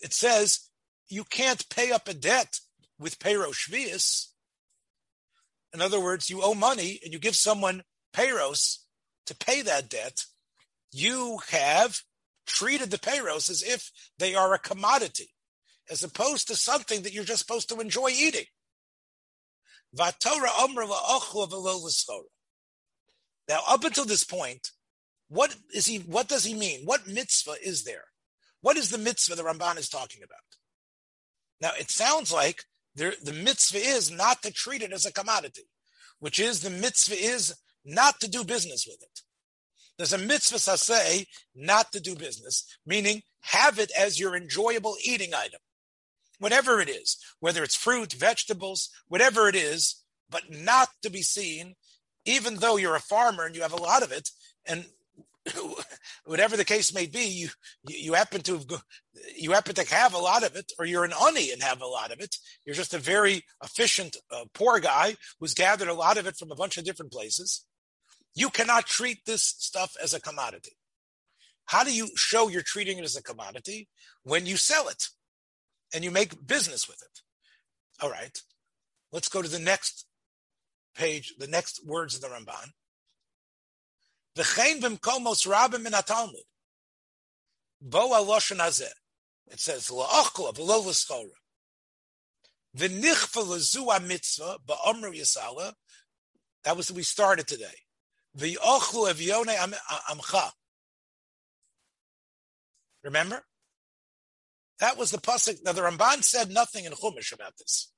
[0.00, 0.70] It says
[1.08, 2.60] you can't pay up a debt
[2.98, 4.28] with payro shvius.
[5.72, 7.82] In other words, you owe money and you give someone
[8.14, 8.78] payros
[9.26, 10.24] to pay that debt.
[10.92, 12.02] You have
[12.46, 15.30] treated the payros as if they are a commodity,
[15.90, 18.44] as opposed to something that you're just supposed to enjoy eating.
[19.92, 20.10] Now,
[23.68, 24.70] up until this point,
[25.28, 25.98] what is he?
[25.98, 26.84] What does he mean?
[26.84, 28.04] What mitzvah is there?
[28.60, 30.40] What is the mitzvah the Ramban is talking about?
[31.64, 35.62] Now, it sounds like there, the mitzvah is not to treat it as a commodity,
[36.18, 37.54] which is the mitzvah is
[37.86, 39.22] not to do business with it.
[39.96, 41.24] There's a mitzvah say
[41.54, 45.60] not to do business, meaning have it as your enjoyable eating item,
[46.38, 51.76] whatever it is, whether it's fruit, vegetables, whatever it is, but not to be seen,
[52.26, 54.28] even though you're a farmer and you have a lot of it,
[54.66, 54.84] and
[56.24, 57.48] whatever the case may be, you
[57.86, 58.60] you happen to
[59.36, 61.86] you happen to have a lot of it, or you're an oni and have a
[61.86, 62.36] lot of it.
[62.64, 66.50] You're just a very efficient uh, poor guy who's gathered a lot of it from
[66.50, 67.64] a bunch of different places.
[68.34, 70.72] You cannot treat this stuff as a commodity.
[71.66, 73.88] How do you show you're treating it as a commodity
[74.22, 75.08] when you sell it
[75.94, 77.20] and you make business with it?
[78.02, 78.36] All right,
[79.12, 80.06] let's go to the next
[80.96, 82.70] page, the next words of the Ramban.
[84.36, 86.44] V'chein b'mkomos rabim min haTalmud.
[87.80, 88.88] Bo aloshen hazeh.
[89.46, 91.38] It says la'achla v'lo l'schora.
[92.76, 95.74] V'nichfa l'zu mitzvah ba'omru yisala.
[96.64, 97.76] That was we started today.
[98.36, 99.54] V'yochlu evyone
[100.10, 100.50] amcha.
[103.04, 103.44] Remember?
[104.80, 105.62] That was the pasuk.
[105.64, 107.92] Now the Ramban said nothing in Chumash about this.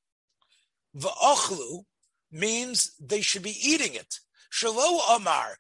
[0.95, 1.85] V'ochlu
[2.31, 4.21] means they should be eating it.
[4.53, 5.57] Shalo Amar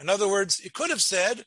[0.00, 1.44] in other words, you could have said,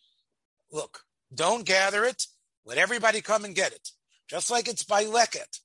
[0.71, 1.01] look,
[1.33, 2.27] don't gather it,
[2.65, 3.89] let everybody come and get it.
[4.29, 5.59] Just like it's by leket.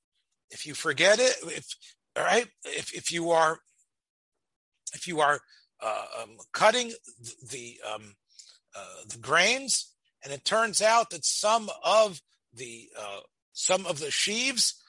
[0.51, 1.67] If you forget it, if
[2.17, 3.59] all right, if, if you are
[4.95, 5.41] if you are
[5.81, 6.93] uh, um, cutting
[7.51, 8.17] the um,
[8.75, 9.93] uh, the grains,
[10.25, 12.21] and it turns out that some of
[12.53, 13.21] the uh,
[13.53, 14.83] some of the sheaves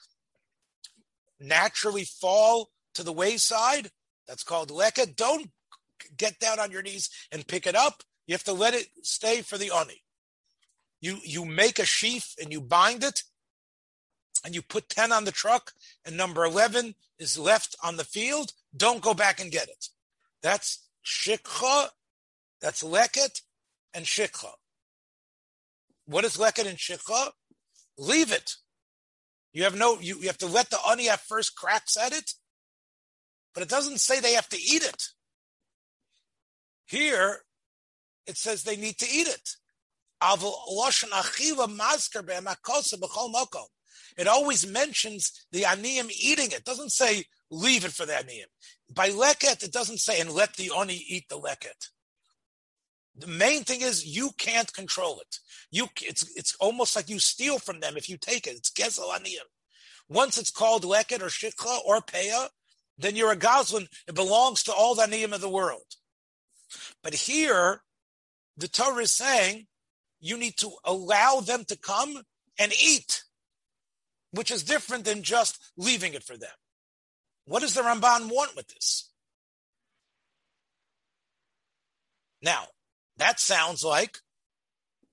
[1.38, 3.90] naturally fall to the wayside,
[4.30, 5.06] that's called leka.
[5.06, 5.50] Don't
[6.16, 8.04] get down on your knees and pick it up.
[8.28, 10.04] You have to let it stay for the oni.
[11.00, 13.24] You you make a sheaf and you bind it,
[14.44, 15.72] and you put ten on the truck,
[16.04, 18.52] and number eleven is left on the field.
[18.74, 19.88] Don't go back and get it.
[20.44, 21.88] That's shikha.
[22.60, 23.42] That's leket
[23.92, 24.52] and shikha.
[26.06, 27.30] What is leket and shikha?
[27.98, 28.54] Leave it.
[29.52, 29.98] You have no.
[29.98, 32.34] You, you have to let the oni have first cracks at it,
[33.54, 35.02] but it doesn't say they have to eat it.
[36.86, 37.40] Here,
[38.26, 39.56] it says they need to eat it.
[44.16, 46.54] It always mentions the aniyim eating it.
[46.54, 46.64] it.
[46.64, 48.46] Doesn't say leave it for the aniyim.
[48.92, 51.90] By leket, it doesn't say and let the oni eat the leket.
[53.16, 55.38] The main thing is you can't control it.
[55.70, 58.56] You it's it's almost like you steal from them if you take it.
[58.56, 59.46] It's gezel aniyim.
[60.08, 62.48] Once it's called leket or shikha or peah,
[63.00, 63.88] then you're a gazlan.
[64.06, 65.96] It belongs to all the Aniyim of the world.
[67.02, 67.82] But here,
[68.56, 69.66] the Torah is saying
[70.20, 72.22] you need to allow them to come
[72.58, 73.24] and eat,
[74.32, 76.50] which is different than just leaving it for them.
[77.46, 79.10] What does the Ramban want with this?
[82.42, 82.64] Now,
[83.16, 84.18] that sounds like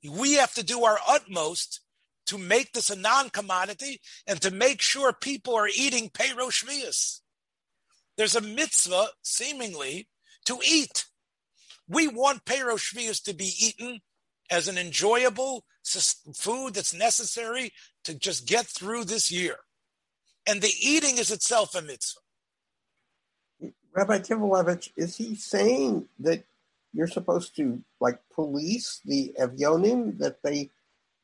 [0.07, 1.81] we have to do our utmost
[2.27, 7.21] to make this a non-commodity and to make sure people are eating payro shvius
[8.17, 10.07] there's a mitzvah, seemingly,
[10.45, 11.05] to eat.
[11.87, 14.01] We want Pero to be eaten
[14.49, 15.63] as an enjoyable
[16.35, 17.71] food that's necessary
[18.03, 19.55] to just get through this year.
[20.47, 22.19] And the eating is itself a mitzvah.
[23.93, 26.43] Rabbi Kivelevitz, is he saying that
[26.93, 30.69] you're supposed to like police the Evyonim, that they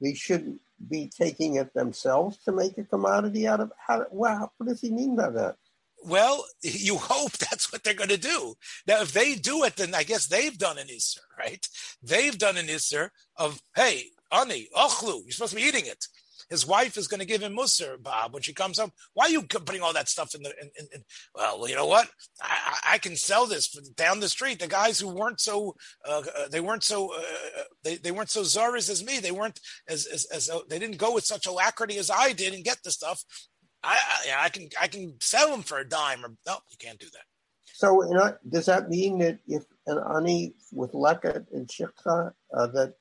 [0.01, 4.67] they shouldn't be taking it themselves to make a commodity out of how wow, what
[4.67, 5.55] does he mean by that?
[6.05, 8.55] Well, you hope that's what they're going to do.
[8.87, 11.65] Now, if they do it, then I guess they've done an Isser, right?
[12.01, 16.05] They've done an Isser of, hey, ani, ochlu, you're supposed to be eating it.
[16.49, 18.91] His wife is going to give him musr, Bob, when she comes home.
[19.13, 20.53] Why are you putting all that stuff in the?
[20.61, 21.03] In, in, in?
[21.33, 22.09] Well, you know what?
[22.41, 24.59] I, I, can sell this down the street.
[24.59, 25.75] The guys who weren't so,
[26.07, 29.19] uh, uh they weren't so, uh, uh, they, they weren't so zaras as me.
[29.19, 32.53] They weren't as as, as uh, they didn't go with such alacrity as I did
[32.53, 33.23] and get the stuff.
[33.83, 36.99] I, I, I can I can sell them for a dime or no, you can't
[36.99, 37.23] do that.
[37.75, 42.67] So, you know, does that mean that if an ani with leket and shikha uh,
[42.67, 42.93] that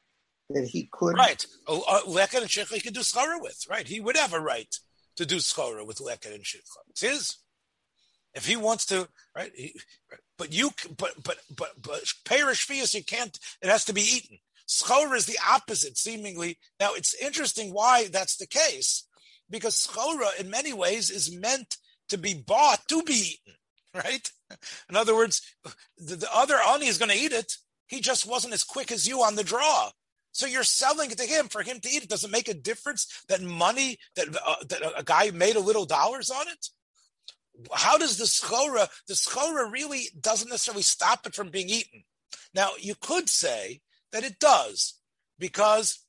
[0.50, 1.44] that he could right.
[1.66, 3.86] Oh, uh, leket and shikha he could do schara with right?
[3.86, 4.74] He would have a right
[5.16, 6.78] to do schara with leket and shikha.
[6.90, 7.36] It's his.
[8.34, 9.78] If he wants to right he,
[10.38, 14.38] but you but but but but perish fias you can't it has to be eaten.
[14.68, 16.58] Schora is the opposite seemingly.
[16.80, 19.06] Now it's interesting why that's the case
[19.52, 21.76] because schora in many ways is meant
[22.08, 23.54] to be bought to be eaten
[23.94, 24.32] right
[24.88, 25.42] in other words
[25.98, 29.06] the, the other ani is going to eat it he just wasn't as quick as
[29.06, 29.90] you on the draw
[30.32, 32.08] so you're selling it to him for him to eat it.
[32.08, 35.84] Does it make a difference that money that uh, that a guy made a little
[35.84, 36.68] dollars on it?
[37.72, 38.88] How does the schora?
[39.06, 42.04] The schora really doesn't necessarily stop it from being eaten.
[42.54, 43.82] Now you could say
[44.12, 44.94] that it does
[45.38, 46.02] because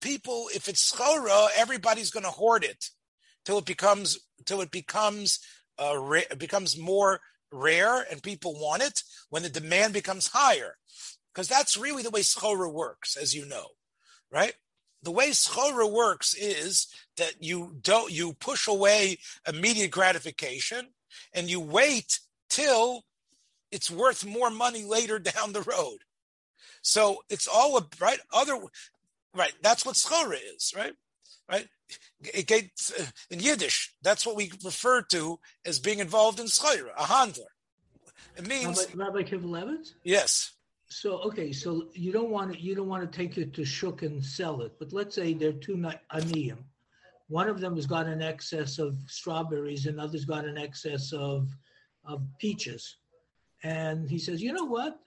[0.00, 2.86] people, if it's schora, everybody's going to hoard it
[3.44, 5.40] till it becomes till it becomes
[5.78, 7.20] uh, ra- becomes more
[7.52, 10.76] rare and people want it when the demand becomes higher
[11.32, 13.66] because that's really the way schora works, as you know,
[14.30, 14.54] right?
[15.02, 16.86] The way schora works is
[17.16, 20.88] that you don't you push away immediate gratification
[21.34, 23.04] and you wait till
[23.70, 25.98] it's worth more money later down the road.
[26.82, 28.18] So it's all right.
[28.32, 28.58] Other
[29.34, 29.52] right.
[29.62, 30.94] That's what schora is, right?
[31.50, 31.66] Right.
[32.20, 36.90] It gets, uh, in Yiddish, that's what we refer to as being involved in schora,
[36.96, 37.46] a handler.
[38.36, 39.74] It means Rabbi, Rabbi
[40.04, 40.52] Yes.
[40.88, 44.02] So okay, so you don't want to you don't want to take it to Shuk
[44.02, 46.58] and sell it, but let's say they're two aniyim.
[47.28, 51.48] One of them has got an excess of strawberries, and others got an excess of
[52.04, 52.96] of peaches.
[53.62, 54.98] And he says, you know what?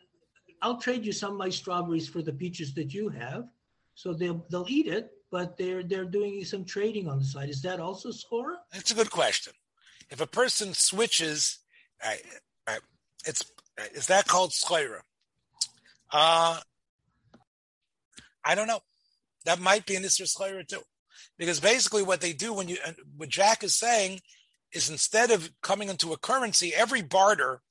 [0.62, 3.50] I'll trade you some of my strawberries for the peaches that you have.
[3.96, 7.50] So they'll they'll eat it, but they're they're doing some trading on the side.
[7.50, 8.56] Is that also schora?
[8.72, 9.54] That's a good question.
[10.10, 11.60] If a person switches,
[12.04, 12.22] right,
[12.68, 12.82] right,
[13.26, 13.46] it's
[13.94, 15.02] is that called schora?
[16.12, 16.60] Uh,
[18.46, 18.82] I don't know.
[19.46, 20.82] That might be an Isra Schleira too.
[21.38, 22.78] Because basically what they do when you,
[23.18, 24.20] what Jack is saying
[24.74, 27.62] is instead of coming into a currency, every barter,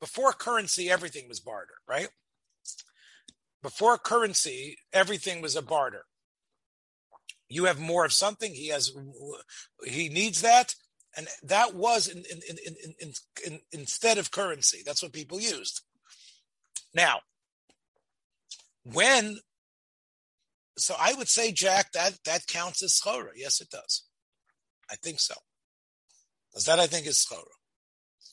[0.00, 2.08] before currency, everything was barter, right?
[3.62, 6.04] Before currency, everything was a barter.
[7.48, 8.92] You have more of something, he has,
[9.84, 10.74] he needs that.
[11.16, 12.56] And that was in, in,
[13.00, 13.12] in,
[13.44, 14.82] in, instead of currency.
[14.86, 15.82] That's what people used.
[16.94, 17.20] Now,
[18.84, 19.38] when
[20.80, 23.30] so I would say, Jack, that that counts as schora.
[23.36, 24.04] Yes, it does.
[24.90, 25.34] I think so.
[26.50, 27.44] Because that I think is schora.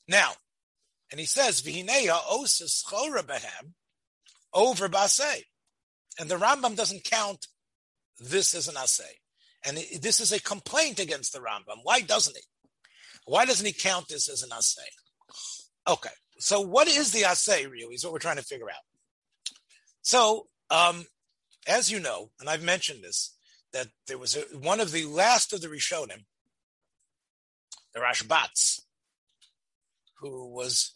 [0.08, 0.32] Now,
[1.12, 3.74] and he says, Vihineya osa schora behem
[4.54, 5.42] over basei.
[6.20, 7.48] And the Rambam doesn't count
[8.20, 9.20] this as an assay.
[9.66, 11.80] And this is a complaint against the Rambam.
[11.84, 12.44] Why doesn't he?
[13.26, 14.88] Why doesn't he count this as an assay?
[15.88, 18.84] Okay, so what is the assay really is what we're trying to figure out.
[20.02, 21.06] So, um,
[21.68, 23.36] as you know, and I've mentioned this,
[23.74, 26.24] that there was a, one of the last of the Rishonim,
[27.94, 28.82] the Rashbats,
[30.20, 30.94] who was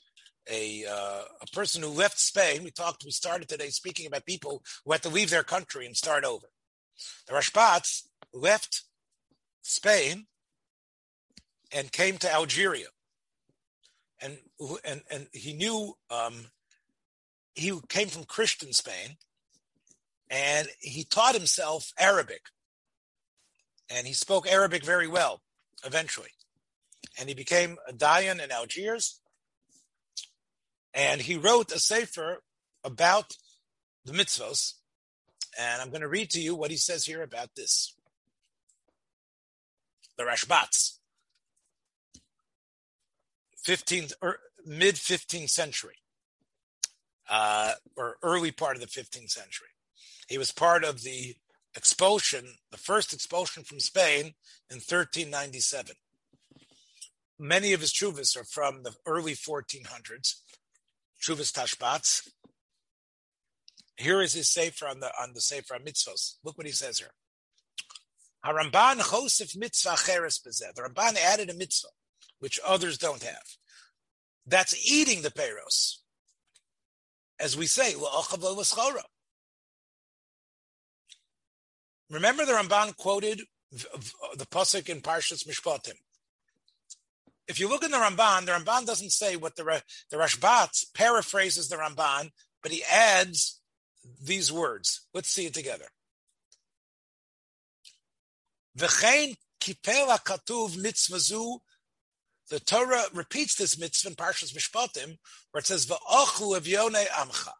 [0.52, 2.64] a uh, a person who left Spain.
[2.64, 3.06] We talked.
[3.06, 6.47] We started today speaking about people who had to leave their country and start over.
[7.28, 8.84] The Rashbats left
[9.62, 10.28] Spain
[11.72, 12.88] and came to Algeria,
[14.20, 14.38] and
[14.86, 16.47] and and he knew um,
[17.56, 19.18] he came from Christian Spain
[20.32, 22.41] and he taught himself Arabic.
[23.89, 25.41] And he spoke Arabic very well
[25.86, 26.30] eventually.
[27.20, 29.20] And he became a Dayan in Algiers.
[30.93, 32.43] And he wrote a sefer
[32.83, 33.37] about
[34.05, 34.73] the mitzvos.
[35.59, 37.95] And I'm going to read to you what he says here about this.
[40.17, 40.97] The Rashbats,
[43.65, 45.95] 15th, or mid 15th century
[47.31, 49.69] uh, or early part of the 15th century.
[50.27, 51.35] He was part of the
[51.75, 54.33] expulsion, the first expulsion from Spain
[54.69, 55.95] in 1397.
[57.39, 60.35] Many of his chuvas are from the early 1400s,
[61.22, 62.28] chuvas tashbats.
[63.95, 66.36] Here is his sefer on the on the sefer mitzvos.
[66.43, 67.11] Look what he says here.
[68.45, 70.74] Haramban chosef mitzvah bezeh.
[70.74, 71.89] The Ramban added a mitzvah.
[72.39, 73.43] which others don't have.
[74.45, 75.97] That's eating the peros.
[77.39, 77.93] As we say,
[82.09, 83.41] Remember the Ramban quoted
[83.72, 85.95] the pasuk in Parshas Mishpatim.
[87.52, 91.68] If you look in the Ramban, the Ramban doesn't say what the the Rashbat paraphrases
[91.68, 92.32] the Ramban,
[92.64, 93.60] but he adds
[94.24, 95.06] these words.
[95.14, 95.89] Let's see it together.
[98.74, 98.88] The
[102.66, 105.18] Torah repeats this mitzvah in Parshas Mishpatim,
[105.52, 107.52] where it says v'ochlu evyone amcha.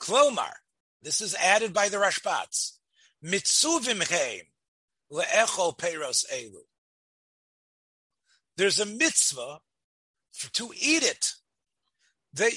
[0.00, 0.52] Klomar,
[1.00, 2.78] this is added by the Rashbats.
[3.24, 4.46] Mitzuvim heim
[5.12, 6.64] le'echol peiros elu.
[8.56, 9.60] There's a mitzvah
[10.32, 11.32] for, to eat it.
[12.32, 12.50] They,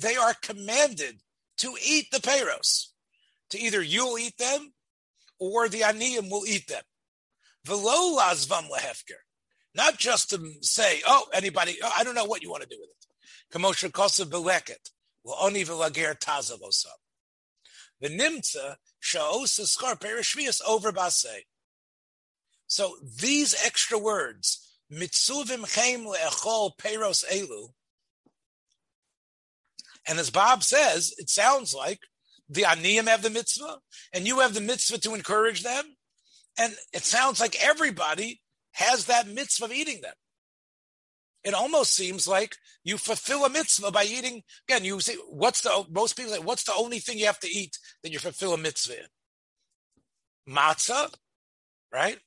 [0.00, 1.20] they are commanded
[1.58, 2.88] to eat the peiros.
[3.50, 4.72] To either you'll eat them
[5.38, 6.82] or the aniyim will eat them.
[7.64, 9.20] Velo lazvam lehefker.
[9.74, 12.76] Not just to say, oh, anybody, oh, I don't know what you want to do
[12.80, 13.58] with it.
[13.58, 14.90] Kamosha kosav beleket.
[15.24, 16.86] Well, oni velager tazavosam.
[18.00, 21.44] The nimtza sha'osa skar perishvias over base.
[22.66, 27.68] So these extra words, mitzuvim chem le'echol peros elu,
[30.06, 32.00] and as Bob says, it sounds like
[32.48, 33.78] the aniyim have the mitzvah,
[34.12, 35.96] and you have the mitzvah to encourage them,
[36.58, 38.40] and it sounds like everybody
[38.72, 40.14] has that mitzvah of eating them.
[41.42, 44.42] It almost seems like you fulfill a mitzvah by eating.
[44.68, 47.50] Again, you see, what's the, most people say, what's the only thing you have to
[47.50, 50.54] eat that you fulfill a mitzvah in?
[50.54, 51.12] Matzah,
[51.92, 52.18] right?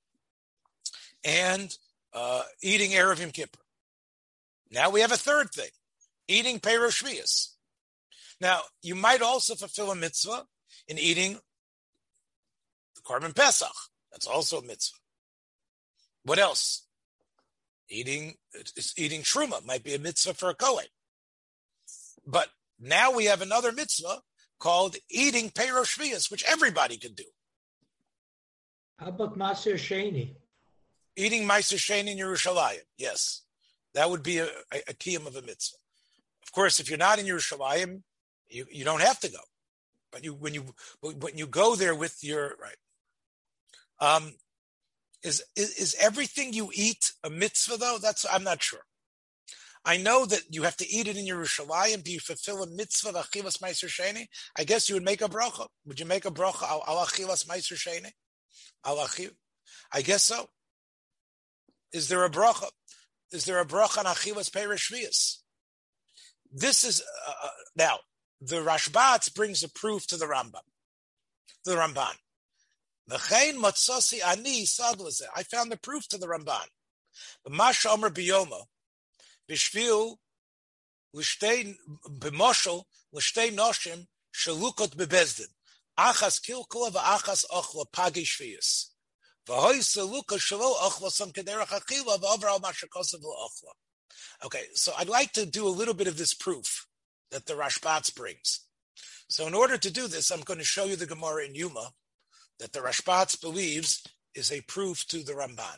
[1.23, 1.75] And
[2.13, 3.59] uh, eating Erev Yom Kippur.
[4.71, 5.69] Now we have a third thing,
[6.27, 7.49] eating Perosh
[8.41, 10.45] Now, you might also fulfill a mitzvah
[10.87, 11.39] in eating
[12.95, 13.75] the Korban Pesach.
[14.11, 14.97] That's also a mitzvah.
[16.23, 16.85] What else?
[17.89, 18.35] Eating
[18.97, 20.87] eating truma might be a mitzvah for a kohen.
[22.25, 22.49] But
[22.79, 24.21] now we have another mitzvah
[24.59, 27.23] called eating Perosh which everybody can do.
[28.99, 30.35] How about Maser Sheni?
[31.18, 33.41] Eating Maser Sheni in Yerushalayim, yes.
[33.95, 35.78] That would be a, a, a kiyum of a mitzvah.
[36.43, 38.03] Of course, if you're not in Yerushalayim,
[38.47, 39.39] you, you don't have to go.
[40.11, 40.63] But you when you
[41.01, 42.78] when you go there with your right.
[43.99, 44.34] Um,
[45.24, 47.97] is, is, is everything you eat a mitzvah though?
[48.01, 48.86] That's I'm not sure.
[49.84, 52.03] I know that you have to eat it in Yerushalayim.
[52.03, 54.28] Do you fulfill a mitzvah of achivas meiser sheni?
[54.57, 55.68] I guess you would make a bracha.
[55.86, 58.11] Would you make a bracha al achivas meiser sheni?
[58.86, 59.32] Al achiv?
[59.91, 60.49] I guess so.
[61.97, 62.69] Is there a bracha?
[63.31, 65.37] Is there a bracha on achivas peirishvias?
[66.53, 67.97] This is uh, uh, now
[68.39, 70.61] the Rashbat brings a proof to the Rambam,
[71.65, 72.13] the Ramban.
[73.09, 73.17] I
[75.43, 76.67] found the proof to the Ramban.
[77.49, 78.65] Masha Omer Biyoma,
[79.49, 80.17] Bishvil,
[81.15, 81.75] Lishtei,
[82.07, 82.83] Bimoshel,
[83.15, 85.47] Lishtei Noshim, Shalukot Bebezdin,
[85.97, 88.89] Achas Kilkula, Achas Ochla, Pagi Shvius.
[94.43, 96.87] Okay, so I'd like to do a little bit of this proof
[97.31, 98.65] that the Rashbats brings.
[99.29, 101.91] So in order to do this, I'm going to show you the Gemara in Yuma,
[102.59, 104.03] that the Rashbats believes
[104.35, 105.77] is a proof to the Ramban.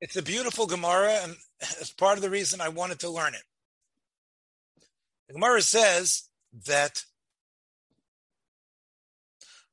[0.00, 3.42] It's a beautiful Gemara, and it's part of the reason I wanted to learn it.
[5.28, 6.28] The Gemara says
[6.66, 7.02] that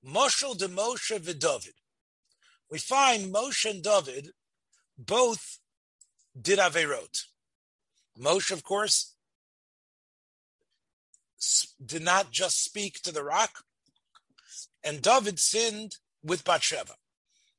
[0.06, 1.74] Moshel de Moshe v'David.
[2.70, 4.32] We find Moshe and David
[4.97, 5.60] both
[6.39, 7.26] did Averot.
[8.20, 9.16] Moshe, of course,
[11.84, 13.64] did not just speak to the rock.
[14.84, 16.95] And David sinned with Bathsheba,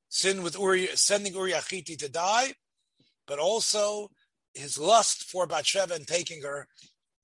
[0.08, 2.54] sinned with Uri, sending Uri Achiti to die,
[3.26, 4.10] but also
[4.52, 6.68] his lust for Bathsheba and taking her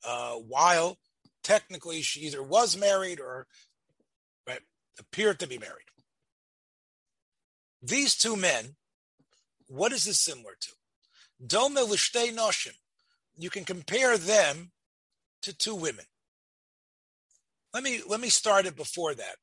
[0.04, 0.98] uh, while
[1.42, 3.46] technically she either was married or
[5.00, 5.86] appeared to be married.
[7.82, 8.76] These two men,
[9.66, 10.70] what is this similar to?
[11.44, 12.74] Dome l'shtei noshim.
[13.36, 14.72] You can compare them
[15.42, 16.04] to two women.
[17.72, 19.36] Let me let me start it before that.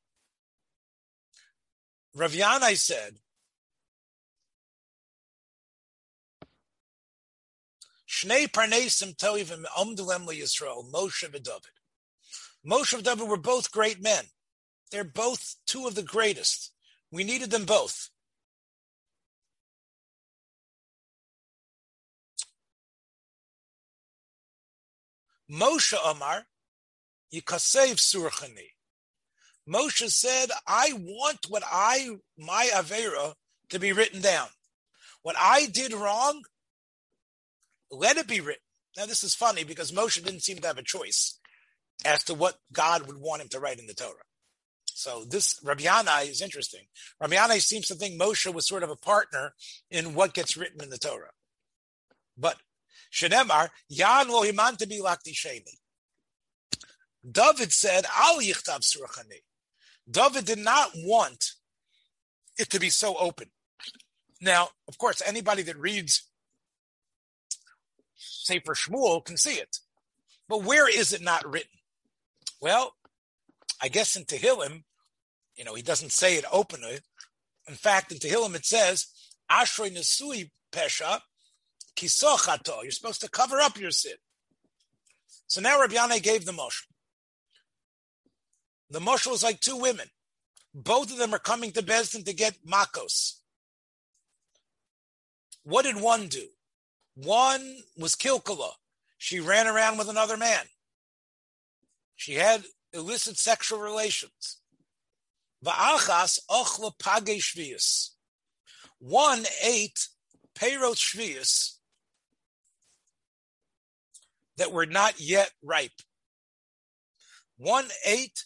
[2.14, 3.16] Rav Yanai said,
[8.08, 11.76] Shnei Parnesim Tovim Omdulem Yisrael, Moshe and David.
[12.66, 14.24] Moshe and David were both great men.
[14.90, 16.72] They're both two of the greatest.
[17.10, 18.10] We needed them both.
[25.50, 26.46] Moshe Omar
[27.32, 28.72] Yikasev Surchani.
[29.68, 33.34] Moshe said, I want what I, my Avera,
[33.70, 34.48] to be written down.
[35.22, 36.42] What I did wrong,
[37.90, 38.62] let it be written.
[38.96, 41.38] Now, this is funny because Moshe didn't seem to have a choice
[42.04, 44.14] as to what God would want him to write in the Torah.
[44.98, 46.86] So this Rabbi is interesting.
[47.20, 49.54] Rabbi seems to think Moshe was sort of a partner
[49.92, 51.30] in what gets written in the Torah.
[52.36, 52.56] But
[53.12, 55.78] Shenemar, Yan to be lakti sheni.
[57.30, 59.42] David said, Al yichtav surachani.
[60.10, 61.52] David did not want
[62.58, 63.50] it to be so open.
[64.40, 66.28] Now, of course, anybody that reads
[68.16, 69.78] Sefer Shmuel can see it.
[70.48, 71.78] But where is it not written?
[72.60, 72.94] Well,
[73.80, 74.82] I guess in Tehillim,
[75.58, 77.00] you know, he doesn't say it openly.
[77.66, 79.08] In fact, in Tehillim it says,
[79.50, 81.20] Ashrei Nesui Pesha
[81.96, 82.82] Kisochato.
[82.82, 84.14] You're supposed to cover up your sin.
[85.48, 86.86] So now Rabbi Yanai gave the motion.
[88.90, 90.06] The motion was like two women.
[90.74, 93.34] Both of them are coming to Besdin to get makos.
[95.64, 96.46] What did one do?
[97.16, 98.70] One was Kilkala.
[99.18, 100.64] She ran around with another man.
[102.14, 104.57] She had illicit sexual relations.
[105.64, 108.10] Va'achas ochla page shvius.
[108.98, 110.08] One ate
[110.56, 111.74] peyrot shvius
[114.56, 116.02] that were not yet ripe.
[117.56, 118.44] One ate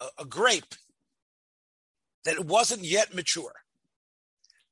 [0.00, 0.74] a, a grape
[2.24, 3.52] that wasn't yet mature.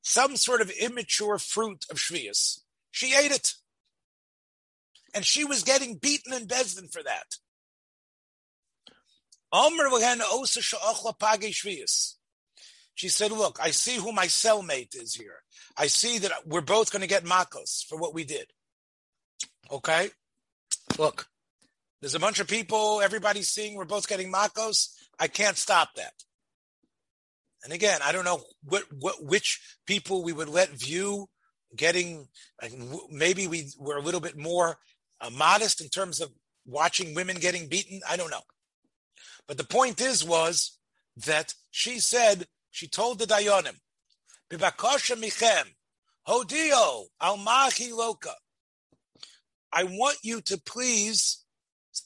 [0.03, 2.61] Some sort of immature fruit of shvius.
[2.91, 3.55] She ate it.
[5.15, 7.37] And she was getting beaten in Besdin for that.
[12.95, 15.43] She said, Look, I see who my cellmate is here.
[15.77, 18.47] I see that we're both going to get makos for what we did.
[19.71, 20.11] Okay?
[20.99, 21.27] Look,
[22.01, 24.89] there's a bunch of people, everybody's seeing we're both getting makos.
[25.19, 26.13] I can't stop that.
[27.63, 31.29] And again, I don't know what, what which people we would let view
[31.77, 32.27] getting.
[33.11, 34.77] Maybe we were a little bit more
[35.21, 36.31] uh, modest in terms of
[36.67, 38.01] watching women getting beaten.
[38.09, 38.43] I don't know.
[39.47, 40.79] But the point is, was
[41.17, 43.77] that she said, she told the Dayanim,
[44.51, 45.75] Bibakosha Michem,
[46.27, 48.35] Hodio, Almahi Loka.
[49.73, 51.45] I want you to please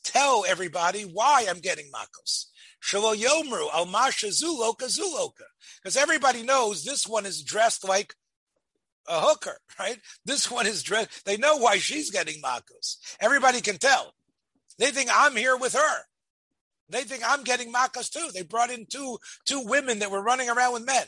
[0.05, 2.47] tell everybody why I'm getting Makos.
[2.83, 5.45] Shalo Yomru, Almasha Zuloka Zuloka.
[5.77, 8.15] Because everybody knows this one is dressed like
[9.07, 9.99] a hooker, right?
[10.25, 12.97] This one is dressed, they know why she's getting Makos.
[13.21, 14.13] Everybody can tell.
[14.79, 15.99] They think I'm here with her.
[16.89, 18.31] They think I'm getting makas too.
[18.33, 21.07] They brought in two two women that were running around with men.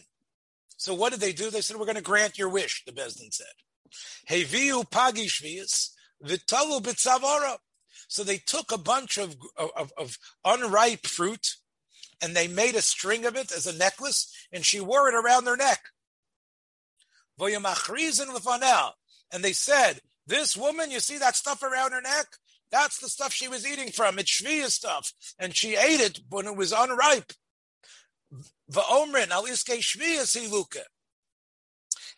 [0.77, 1.51] So what did they do?
[1.51, 3.47] They said, "We're going to grant your wish." The Besdin said,
[4.29, 5.91] "Heviu pagi shvius
[6.25, 7.59] v'talu b'tzavara."
[8.09, 11.55] So they took a bunch of, of, of unripe fruit
[12.21, 15.45] and they made a string of it as a necklace, and she wore it around
[15.45, 15.81] their neck.
[19.33, 22.27] And they said, This woman, you see that stuff around her neck?
[22.71, 24.19] That's the stuff she was eating from.
[24.19, 25.13] It's Shviya stuff.
[25.39, 27.33] And she ate it when it was unripe.
[28.71, 30.85] Va'omrin, al iske Shviya.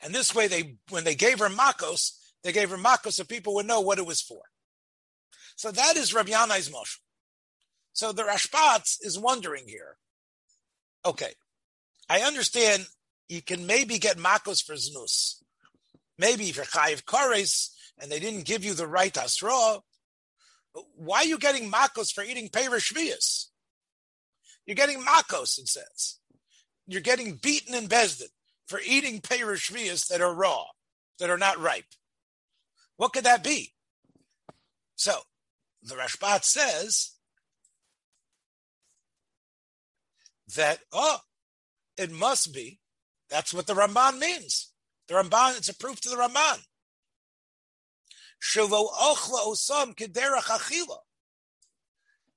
[0.03, 3.55] And this way, they when they gave her makos, they gave her makos so people
[3.55, 4.43] would know what it was for.
[5.57, 7.01] So that is Rabbi Yanai's motion.
[7.93, 9.97] So the Rashbatz is wondering here.
[11.05, 11.33] Okay,
[12.09, 12.87] I understand
[13.29, 15.43] you can maybe get makos for znus.
[16.19, 19.79] Maybe you're chayiv kares and they didn't give you the right asra,
[20.97, 23.47] why are you getting makos for eating perish shvius?
[24.67, 26.19] You're getting makos, it says.
[26.87, 28.29] You're getting beaten in Besdin
[28.67, 30.65] for eating perish shvius that are raw,
[31.19, 31.85] that are not ripe.
[32.97, 33.73] What could that be?
[34.97, 35.15] So
[35.83, 37.13] the Rashbat says
[40.55, 41.19] that, oh,
[41.97, 42.79] it must be.
[43.31, 44.71] That's what the Ramban means.
[45.09, 46.61] The Ramban, it's a proof to the Ramban.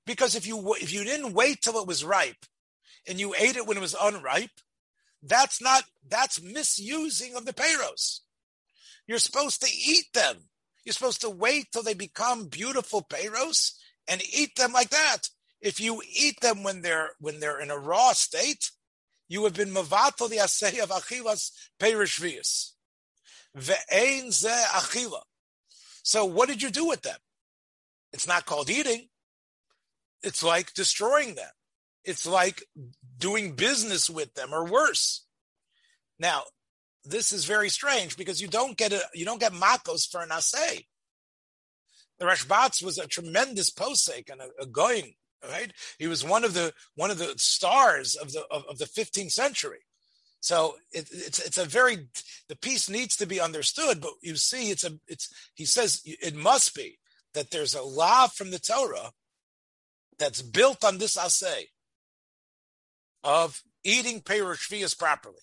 [0.05, 2.45] Because if you if you didn't wait till it was ripe
[3.07, 4.61] and you ate it when it was unripe,
[5.23, 8.19] that's not that's misusing of the payros.
[9.07, 10.37] You're supposed to eat them.
[10.83, 13.71] You're supposed to wait till they become beautiful payros
[14.07, 15.29] and eat them like that.
[15.61, 18.69] If you eat them when they're when they're in a raw state,
[19.27, 22.73] you have been mavato the asay of achilas peirishvius.
[23.57, 25.21] Ve'ein ze achila.
[26.05, 27.17] So what did you do with them?
[28.13, 29.07] It's not called eating.
[30.21, 31.49] It's like destroying them.
[32.03, 32.63] It's like
[33.17, 35.25] doing business with them or worse.
[36.19, 36.43] Now,
[37.03, 40.31] this is very strange because you don't get a you don't get makos for an
[40.31, 40.85] assay.
[42.19, 45.71] The Rashbatz was a tremendous posek and a, a going, right?
[45.97, 49.31] He was one of the one of the stars of the of, of the 15th
[49.31, 49.84] century.
[50.45, 52.07] So it, it's it's a very
[52.49, 56.35] the piece needs to be understood, but you see, it's a it's he says it
[56.35, 56.99] must be
[57.33, 59.13] that there's a law from the Torah
[60.19, 61.69] that's built on this assay
[63.23, 65.41] of eating perushvias properly.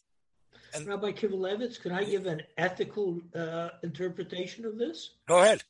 [0.73, 5.15] And Rabbi Kivelevitz, can I give an ethical uh, interpretation of this?
[5.27, 5.65] Go ahead.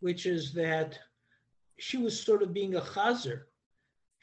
[0.00, 0.98] Which is that
[1.76, 3.42] she was sort of being a chazer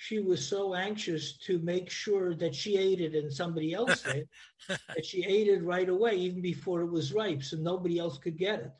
[0.01, 4.29] she was so anxious to make sure that she ate it and somebody else did
[4.69, 8.37] that she ate it right away, even before it was ripe, so nobody else could
[8.37, 8.71] get it.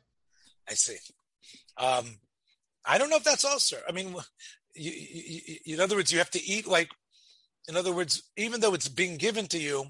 [0.66, 0.96] I see.
[1.76, 2.06] Um,
[2.86, 3.76] I don't know if that's also.
[3.86, 4.16] I mean,
[4.74, 6.90] you, you, you, in other words, you have to eat like.
[7.68, 9.84] In other words, even though it's being given to you,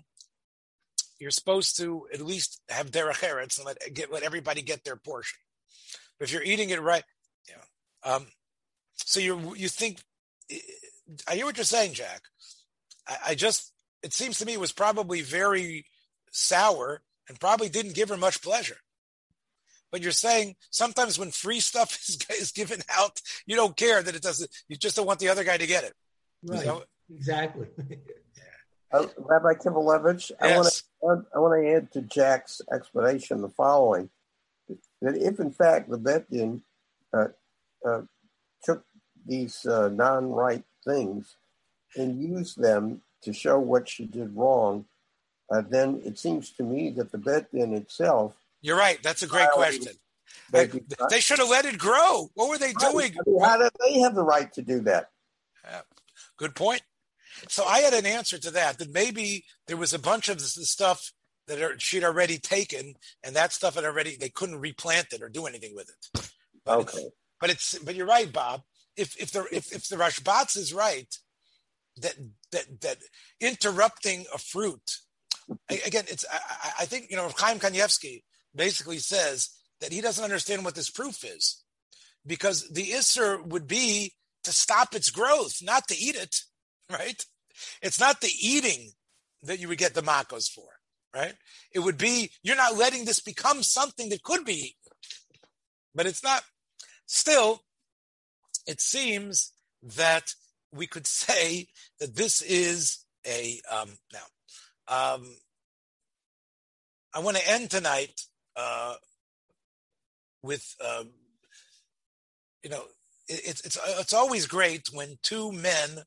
[1.21, 4.97] you're supposed to at least have derech eretz and let get let everybody get their
[4.97, 5.39] portion.
[6.19, 7.05] But if you're eating it right,
[7.49, 8.13] yeah.
[8.13, 8.27] Um,
[8.97, 10.01] so you you think
[11.29, 12.23] I hear what you're saying, Jack.
[13.07, 15.87] I, I just, it seems to me it was probably very
[16.33, 18.77] sour and probably didn't give her much pleasure.
[19.91, 24.15] But you're saying sometimes when free stuff is, is given out, you don't care that
[24.15, 25.95] it doesn't, you just don't want the other guy to get it.
[26.43, 26.61] Right.
[26.61, 26.83] You know?
[27.15, 27.67] Exactly.
[28.93, 30.33] uh, Rabbi Kivelevitz, yes.
[30.41, 34.11] I want to I want to add to Jack's explanation the following:
[35.03, 36.27] that if in fact the Beit
[37.13, 37.29] uh,
[37.87, 38.03] uh,
[38.63, 38.85] took
[39.27, 41.37] these uh, non-right things
[41.97, 44.87] and use them to show what she did wrong,
[45.51, 48.37] uh, then it seems to me that the Beit Din itself.
[48.63, 49.03] You're right.
[49.03, 49.95] That's a great question.
[50.53, 50.71] They,
[51.11, 52.31] they, should have let it grow.
[52.35, 53.13] What were they doing?
[53.13, 55.11] I mean, how did they have the right to do that?
[55.65, 55.81] Yeah.
[56.37, 56.83] Good point.
[57.49, 58.79] So I had an answer to that.
[58.79, 61.13] That maybe there was a bunch of the stuff
[61.47, 65.29] that are, she'd already taken, and that stuff had already they couldn't replant it or
[65.29, 66.31] do anything with it.
[66.65, 66.99] But okay.
[66.99, 67.11] It's,
[67.41, 68.63] but it's but you're right, Bob
[68.97, 71.15] if if the if, if the Rashbatz is right,
[72.01, 72.15] that
[72.53, 72.99] that that
[73.41, 74.99] interrupting a fruit,
[75.69, 78.23] again, it's I, I think you know Chaim Kanievsky
[78.55, 81.63] basically says that he doesn't understand what this proof is,
[82.27, 84.15] because the isser would be
[84.45, 86.41] to stop its growth, not to eat it,
[86.91, 87.25] right?
[87.83, 88.93] It's not the eating
[89.43, 90.69] that you would get the makos for,
[91.15, 91.35] right?
[91.73, 94.93] It would be you're not letting this become something that could be eaten,
[95.95, 96.43] but it's not.
[97.07, 97.63] Still,
[98.67, 99.53] it seems
[99.83, 100.35] that
[100.73, 104.19] we could say that this is a um, now.
[104.89, 105.37] Um,
[107.15, 108.23] I want to end tonight
[108.57, 108.95] uh,
[110.43, 111.11] with um,
[112.63, 112.85] you know
[113.29, 116.05] it, it's it's it's always great when two men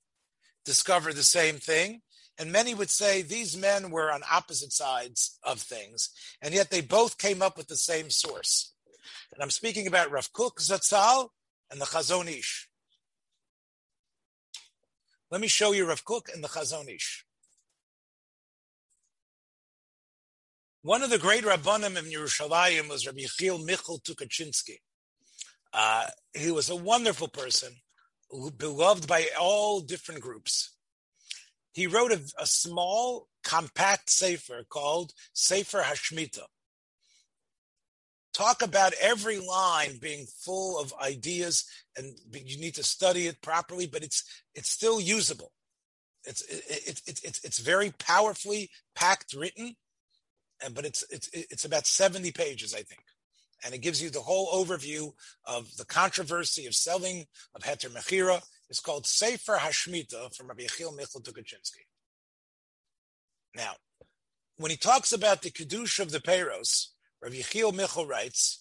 [0.66, 2.02] discover the same thing.
[2.40, 6.10] And many would say these men were on opposite sides of things,
[6.42, 8.74] and yet they both came up with the same source.
[9.34, 11.30] And I'm speaking about Rav Kook Zatzal
[11.74, 12.70] and the Chazon Ish.
[15.32, 17.26] Let me show you Rav Kook and the Chazon Ish.
[20.84, 24.82] One of the great Rabbanim in Yerushalayim was Rabbi Yechiel Michal Tukachinsky.
[25.74, 26.06] Uh,
[26.36, 27.74] he was a wonderful person,
[28.56, 30.76] beloved by all different groups.
[31.72, 36.44] He wrote a, a small, compact sefer called Sefer Hashmita
[38.34, 41.66] talk about every line being full of ideas
[41.96, 44.24] and you need to study it properly but it's
[44.56, 45.52] it's still usable.
[46.26, 49.76] It's it's it's it's, it's very powerfully packed written
[50.64, 53.04] and but it's it's it's about 70 pages i think.
[53.66, 55.14] And it gives you the whole overview
[55.46, 57.26] of the controversy of selling
[57.56, 58.42] of heter mechira.
[58.70, 61.86] It's called sefer hashmita from rabbi yechiel michal tukachinsky
[63.56, 63.74] now
[64.58, 66.93] when he talks about the kedusha of the peros
[67.24, 68.60] Rav Yechiel Michel writes,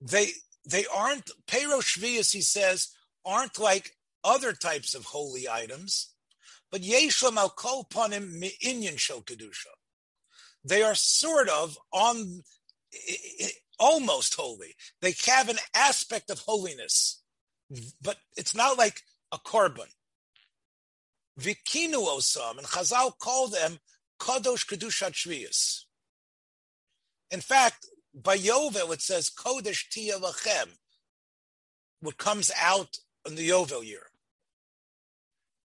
[0.00, 0.28] they
[0.66, 2.88] they aren't Pero Shvius, he says,
[3.26, 3.90] aren't like
[4.24, 6.14] other types of holy items,
[6.70, 9.66] but Yeshlam al kol panim inyan shel kedusha.
[10.64, 12.42] They are sort of on
[13.78, 14.76] almost holy.
[15.02, 17.21] They have an aspect of holiness
[18.02, 19.00] but it's not like
[19.30, 19.88] a korban.
[21.40, 23.78] Vikinu osam, and Chazal call them
[24.20, 25.84] kadosh kedushat shviyas.
[27.30, 30.68] In fact, by Yovel it says kodesh tia lachem,
[32.00, 34.06] what comes out in the Yovel year.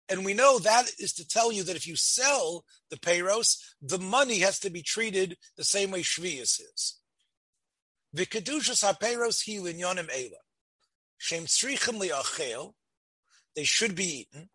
[0.08, 3.98] And we know that is to tell you that if you sell the payros, the
[3.98, 6.98] money has to be treated the same way shviyas is.
[8.14, 10.43] V'kedushas ha-payros hi linyonim eila.
[11.24, 12.74] Shem tzrichim liachel,
[13.56, 14.50] they should be eaten.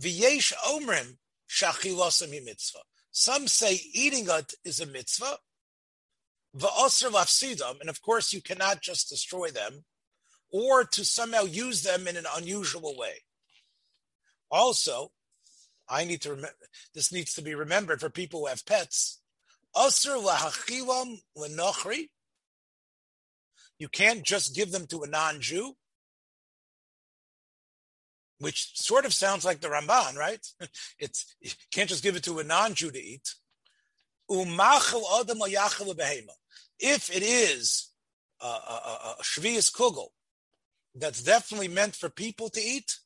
[0.00, 1.16] V'yesh omrim
[1.50, 2.84] shachilosam mitzvah.
[3.10, 5.38] Some say eating it is a mitzvah.
[6.56, 9.84] va'asr lafsidam, and of course you cannot just destroy them,
[10.52, 13.24] or to somehow use them in an unusual way.
[14.48, 15.10] Also,
[15.88, 16.54] I need to remember,
[16.94, 19.20] this needs to be remembered for people who have pets.
[19.74, 22.10] Asr lahachilam lenochri.
[23.78, 25.74] You can't just give them to a non-Jew,
[28.38, 30.44] which sort of sounds like the Ramban, right?
[30.98, 33.34] It's you can't just give it to a non-Jew to eat.
[36.80, 37.90] If it is
[38.40, 40.08] a, a, a, a shvius kugel
[40.94, 42.98] that's definitely meant for people to eat,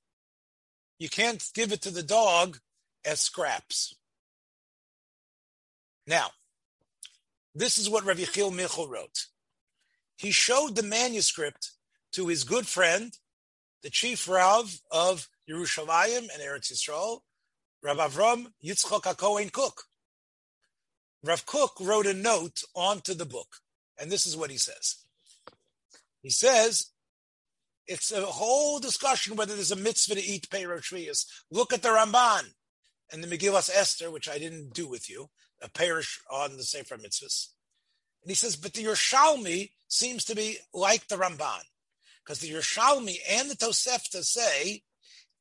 [0.98, 2.58] you can't give it to the dog
[3.04, 3.94] as scraps.
[6.06, 6.30] Now,
[7.54, 9.26] this is what Rav Yechiel Michel wrote.
[10.22, 11.72] He showed the manuscript
[12.12, 13.12] to his good friend,
[13.82, 17.22] the chief Rav of Yerushalayim and Eretz Yisrael,
[17.82, 19.82] Rav Avram Yitzchok HaKohen Kook.
[21.24, 23.56] Rav Kook wrote a note onto the book,
[23.98, 24.98] and this is what he says.
[26.20, 26.92] He says,
[27.88, 32.44] it's a whole discussion whether there's a mitzvah to eat Perosh Look at the Ramban
[33.12, 36.96] and the Megillas Esther, which I didn't do with you, a parish on the Sefer
[36.96, 37.48] Mitzvahs.
[38.22, 41.62] And he says, but the Yerushalmi seems to be like the Ramban,
[42.24, 44.82] because the Yerushalmi and the Tosefta say,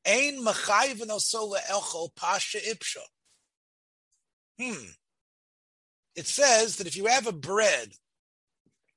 [0.06, 3.02] Ein machayiv sola elchol pasha ipsha.
[4.60, 4.90] Hmm.
[6.16, 7.92] It says that if you have a bread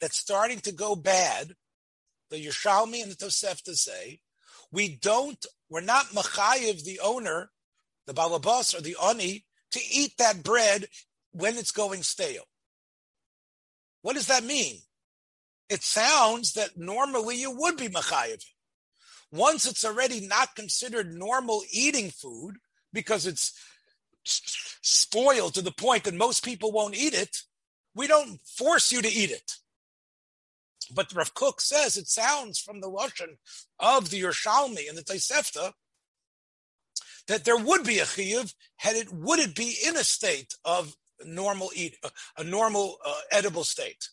[0.01, 1.53] that's starting to go bad,
[2.31, 4.19] the Yerushalmi and the Tosefta say,
[4.71, 7.51] we don't, we're not machayiv the owner
[8.05, 10.87] the balabas or the ani, to eat that bread
[11.31, 12.45] when it's going stale.
[14.05, 14.75] What does that mean?
[15.67, 18.45] It sounds that normally you would be machayev.
[19.31, 22.57] Once it's already not considered normal eating food
[22.93, 23.59] because it's
[24.23, 27.35] spoiled to the point that most people won't eat it,
[27.95, 29.53] we don't force you to eat it.
[30.93, 33.39] But Rav Kook says it sounds from the Russian
[33.79, 35.71] of the Yerushalmi and the Tosefta
[37.27, 40.95] that there would be a chiyuv had it would it be in a state of
[41.23, 41.97] normal eat
[42.37, 44.09] a normal uh, edible state.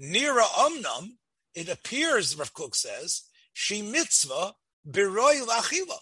[0.00, 1.10] Nira umnam,
[1.54, 3.22] it appears Rav Kook says
[3.52, 4.54] she mitzvah
[4.88, 5.98] biroy lachila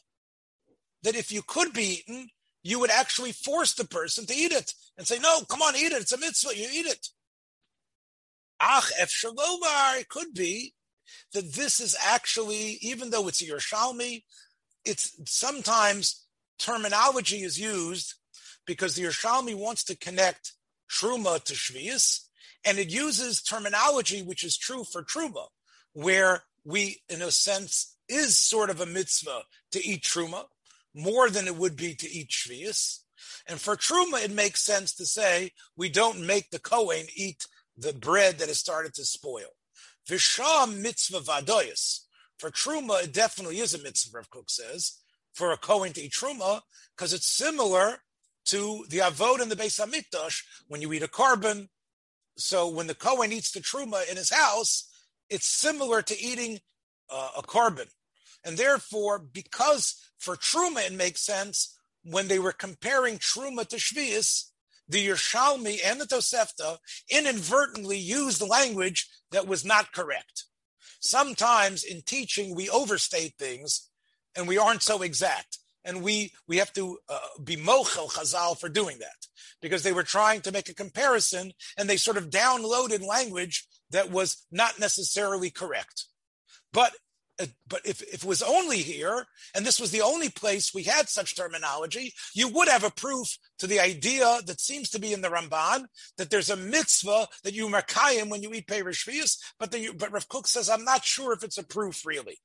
[1.02, 2.28] that if you could be eaten,
[2.62, 5.92] you would actually force the person to eat it and say, "No, come on, eat
[5.92, 6.02] it.
[6.02, 6.56] It's a mitzvah.
[6.56, 7.08] You eat it."
[8.60, 10.74] Ach efshalomar, it could be
[11.32, 14.24] that this is actually, even though it's a Yerushalmi,
[14.84, 16.26] it's sometimes
[16.58, 18.14] terminology is used
[18.68, 20.52] because the Yerushalmi wants to connect
[20.88, 22.26] Truma to Shvius,
[22.64, 25.46] and it uses terminology which is true for Truma,
[25.94, 29.42] where we, in a sense, is sort of a mitzvah
[29.72, 30.44] to eat Truma,
[30.94, 32.98] more than it would be to eat Shvius.
[33.46, 37.46] And for Truma, it makes sense to say we don't make the Kohen eat
[37.76, 39.56] the bread that has started to spoil.
[40.08, 42.00] Visham mitzvah vadoyas.
[42.38, 44.98] For Truma, it definitely is a mitzvah, Rav Kook says,
[45.32, 46.60] for a Kohen to eat truma
[46.96, 48.00] because it's similar
[48.48, 51.68] to the avod in the Beis Hamikdash when you eat a korban.
[52.36, 54.88] So when the Kohen eats the truma in his house,
[55.28, 56.60] it's similar to eating
[57.10, 57.88] uh, a korban,
[58.44, 64.50] and therefore, because for truma it makes sense when they were comparing truma to shvius,
[64.88, 66.78] the Yerushalmi and the Tosefta
[67.10, 70.44] inadvertently used language that was not correct.
[71.00, 73.90] Sometimes in teaching, we overstate things
[74.34, 75.58] and we aren't so exact.
[75.88, 79.26] And we, we have to uh, be mochel chazal for doing that
[79.60, 84.10] because they were trying to make a comparison and they sort of downloaded language that
[84.10, 86.04] was not necessarily correct.
[86.72, 86.92] But
[87.40, 89.24] uh, but if, if it was only here,
[89.54, 93.38] and this was the only place we had such terminology, you would have a proof
[93.60, 95.84] to the idea that seems to be in the Ramban
[96.16, 100.28] that there's a mitzvah that you makayim when you eat Perush but the, but Rav
[100.28, 102.38] Kook says, I'm not sure if it's a proof really.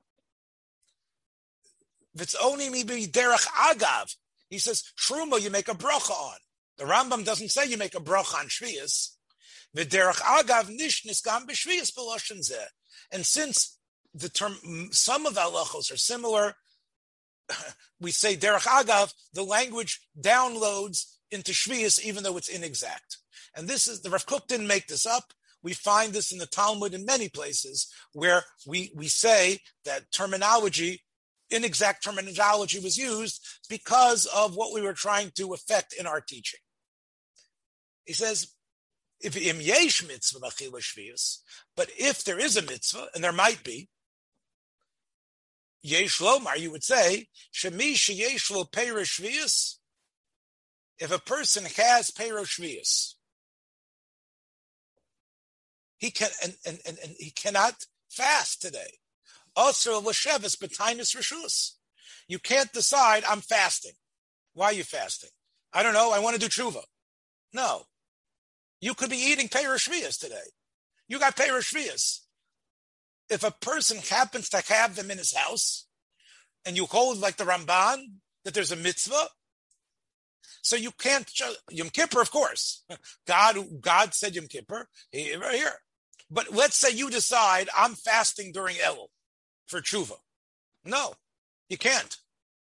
[2.16, 4.16] If it's only maybe derech agav,
[4.50, 6.38] he says truma you make a bracha on.
[6.78, 9.16] The Rambam doesn't say you make a bracha on shvius.
[9.74, 12.68] The derech agav nish gam b'shvius b'loshen zeh.
[13.12, 13.80] And since
[14.14, 14.56] the term
[14.92, 16.54] some of halachos are similar,
[18.00, 19.14] we say derech agav.
[19.34, 23.18] The language downloads into shvius even though it's inexact.
[23.56, 25.34] And this is the Rav Kook didn't make this up.
[25.62, 31.02] We find this in the Talmud in many places where we, we say that terminology
[31.50, 36.60] inexact terminology was used because of what we were trying to affect in our teaching.
[38.06, 38.54] He says,
[39.22, 41.38] if im yesh mitzvah shvius,
[41.76, 43.90] but if there is a mitzvah, and there might be,
[45.82, 49.76] yesh lomar, you would say, shemi sheyesh lo shvius,
[51.00, 53.14] if a person has shvius,
[55.98, 59.00] he can and, and, and, and he cannot fast today.
[59.56, 61.74] Also, l'shevis b'tainis rishus.
[62.28, 63.94] You can't decide I'm fasting.
[64.54, 65.30] Why are you fasting?
[65.74, 66.12] I don't know.
[66.12, 66.84] I want to do tshuva.
[67.54, 67.84] No,
[68.82, 70.52] you could be eating perushvias today.
[71.08, 72.20] You got perushvias.
[73.30, 75.88] If a person happens to have them in his house,
[76.66, 78.04] and you hold like the Ramban
[78.44, 79.28] that there's a mitzvah,
[80.62, 81.32] so you can't
[81.70, 82.84] Yom Kippur, of course.
[83.28, 85.76] God, God said Yom Kippur here, right here.
[86.30, 89.08] But let's say you decide I'm fasting during Elul
[89.74, 90.18] for tshuva.
[90.86, 91.16] No,
[91.68, 92.18] you can't.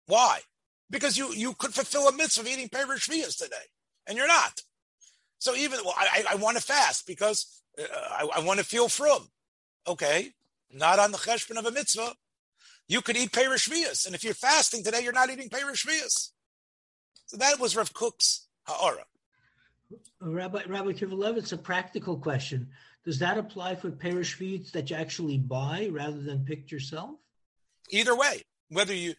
[0.08, 0.42] Why?
[0.90, 3.56] Because you you could fulfill a mitzvah of eating Perush today,
[4.06, 4.62] and you're not.
[5.40, 8.90] So even well, I, I want to fast because uh, I, I want to feel
[8.90, 9.30] from.
[9.88, 10.34] Okay,
[10.72, 12.14] not on the cheshbon of a mitzvah.
[12.90, 15.86] You could eat Perush and if you're fasting today, you're not eating Perush
[17.26, 19.06] So that was Rav Kook's ha'ara.
[20.22, 22.70] Rabbi Rabbi Kivilev, it's a practical question.
[23.08, 27.12] Does that apply for Perush that you actually buy rather than pick yourself?
[27.90, 29.14] Either way, whether you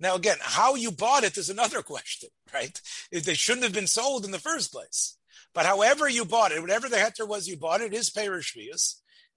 [0.00, 2.80] now again how you bought it is another question, right?
[3.12, 5.16] They shouldn't have been sold in the first place.
[5.54, 8.56] But however you bought it, whatever the heter was you bought it is Perush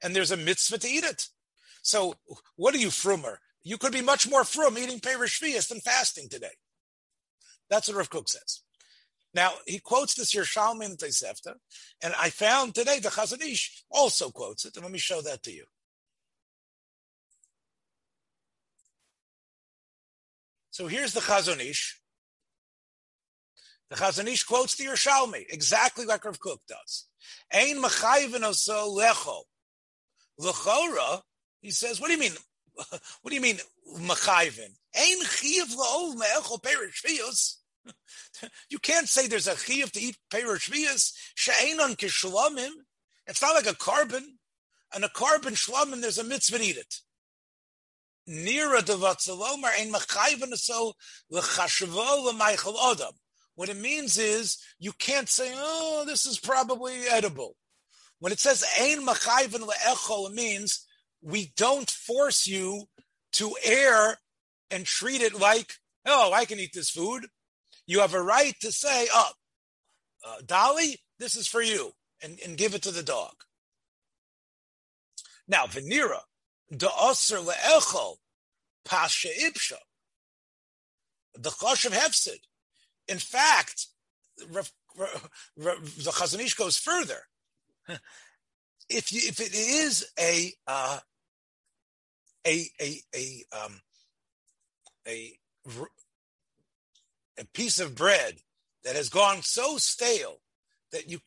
[0.02, 1.28] and there's a mitzvah to eat it.
[1.84, 2.16] So
[2.56, 3.36] what are you frumer?
[3.64, 6.58] You could be much more frum eating Perush than fasting today.
[7.70, 8.62] That's what Rav Kook says.
[9.36, 11.56] Now he quotes this Yerushalmi and Tosefta,
[12.02, 15.44] and I found today the Chazon Ish also quotes it, and let me show that
[15.44, 15.66] to you.
[20.72, 22.00] So here's the Chazon Ish.
[23.90, 27.08] The Chazon Ish quotes the Yerushalmi exactly like Rav Kook does.
[27.54, 29.42] Ein machayven oso lecho.
[30.40, 31.22] Lechora,
[31.60, 32.34] he says, what do you mean?
[33.22, 33.60] What do you mean
[34.00, 34.72] machayven?
[34.98, 37.04] Ein chiv la'ov me'echol perish
[38.70, 42.72] you can't say there's a chiyuv to eat perush vias she'enon kishlamim.
[43.28, 44.24] It's not like a korban.
[44.94, 46.96] And a korban shlamim, there's a mitzvah to eat it.
[48.30, 50.94] Nira devatzalomar ein machayven so
[51.30, 53.14] l'chashvo l'maychel adam.
[53.56, 57.56] What it means is you can't say, oh, this is probably edible.
[58.20, 60.86] When it says ein machayven le'echol, it means
[61.22, 62.86] we don't force you
[63.34, 64.18] to air
[64.72, 65.74] and treat it like,
[66.06, 67.28] oh, I can eat this food
[67.88, 69.32] you have a right to say, oh,
[70.26, 71.92] uh, Dolly, this is for you,
[72.24, 73.34] and, and give it to the dog.
[75.48, 76.22] Now, Venira,
[76.72, 78.16] the Osir le'echol,
[78.84, 79.78] pasha ipsha,
[81.38, 82.40] the Chosh of Hefsid.
[83.08, 83.88] In fact,
[84.38, 84.68] the
[85.58, 87.20] Chazon Ish goes further.
[88.88, 91.00] If you, if it is a uh,
[92.46, 93.82] a a a um,
[95.08, 95.34] a
[97.40, 98.36] a piece of bread
[98.84, 100.38] that has gone so stale
[100.92, 101.20] that you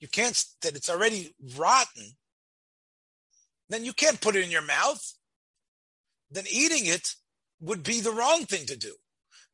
[0.00, 2.16] you can't that it's already rotten,
[3.68, 5.14] then you can't put it in your mouth.
[6.30, 7.14] Then eating it
[7.60, 8.94] would be the wrong thing to do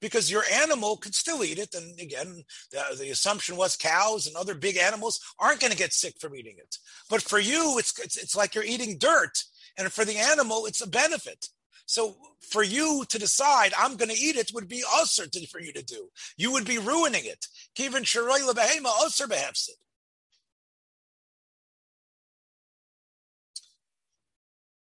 [0.00, 1.74] because your animal could still eat it.
[1.74, 2.42] And again,
[2.72, 6.34] the, the assumption was cows and other big animals aren't going to get sick from
[6.34, 6.76] eating it.
[7.08, 9.44] But for you, it's, it's, it's like you're eating dirt.
[9.78, 11.48] And for the animal, it's a benefit.
[11.92, 15.74] So for you to decide I'm going to eat it would be usher for you
[15.74, 16.08] to do.
[16.38, 17.48] You would be ruining it.
[17.78, 19.76] Lebehema usher behefsid.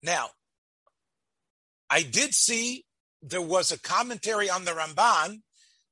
[0.01, 0.29] Now,
[1.91, 2.85] I did see
[3.21, 5.43] there was a commentary on the Ramban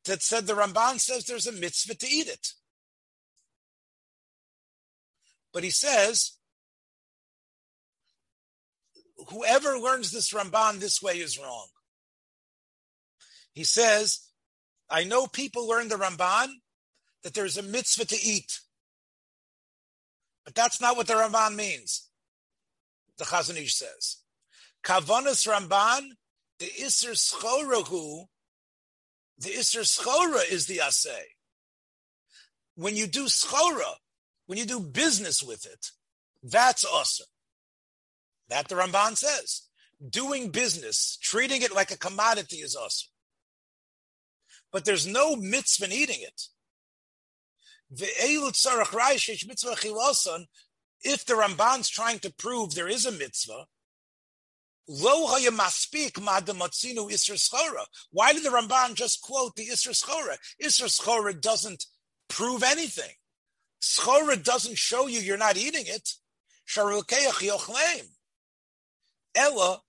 [0.04, 2.52] that said the Ramban says there's a mitzvah to eat it.
[5.52, 6.36] But he says
[9.28, 11.66] whoever learns this Ramban this way is wrong.
[13.52, 14.20] He says,
[14.88, 16.48] I know people learn the Ramban
[17.22, 18.60] that there's a mitzvah to eat.
[20.44, 22.08] But that's not what the Ramban means.
[23.18, 24.16] The Chazon Ish says.
[24.82, 26.10] Kavanas Ramban,
[26.58, 28.24] the Isser Schorahu,
[29.38, 31.24] the Isser Schora is the assay.
[32.74, 33.94] When you do Schora,
[34.46, 35.86] when you do business with it,
[36.42, 37.26] that's awesome.
[38.50, 39.62] That the Ramban says.
[40.08, 43.10] Doing business, treating it like a commodity is awesome.
[44.72, 46.42] But there's no mitzvah in eating it.
[51.02, 53.66] If the Ramban's trying to prove there is a mitzvah,
[54.86, 55.22] why
[58.32, 60.36] did the Ramban just quote the Isra Schora?
[60.62, 61.86] Isra Schora doesn't
[62.28, 63.14] prove anything.
[63.80, 66.08] Schora doesn't show you you're not eating it.
[69.34, 69.82] Ella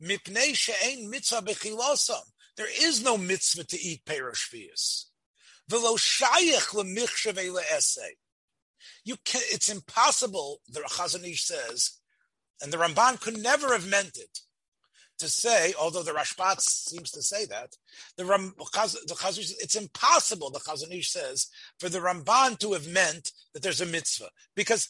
[0.00, 1.10] she'ein.
[2.56, 4.52] There is no mitzvah to eat perush
[5.68, 8.16] Velo shayich lemichshavei le'esei.
[9.04, 9.42] You can.
[9.46, 10.60] It's impossible.
[10.68, 11.98] The Chazon Ish says,
[12.60, 14.40] and the Ramban could never have meant it
[15.18, 17.76] to say, although the Rashbat seems to say that,
[18.16, 22.88] the, Ram, the Chazon, it's impossible, the Chazon Ish says, for the Ramban to have
[22.88, 24.88] meant that there's a mitzvah, because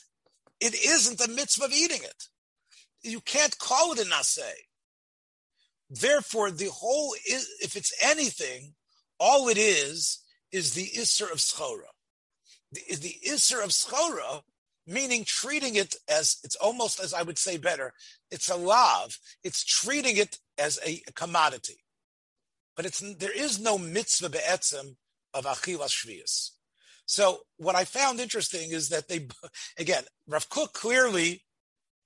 [0.61, 2.25] it isn't a mitzvah of eating it.
[3.03, 4.51] You can't call it a naseh.
[5.91, 8.75] Therefore, the whole, if it's anything,
[9.19, 10.23] all it is,
[10.53, 11.91] is the Isser of Schora.
[12.73, 14.43] The, the Isser of Schora
[14.89, 17.93] meaning treating it as it's almost as I would say better.
[18.31, 19.19] It's a lav.
[19.45, 21.85] It's treating it as a commodity,
[22.75, 24.97] but it's there is no mitzvah be'etzem
[25.35, 26.51] of achilas shvius.
[27.05, 29.29] So what I found interesting is that they,
[29.79, 31.45] again, Rav Kook clearly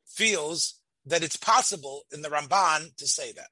[0.06, 3.50] feels that it's possible in the Ramban to say that.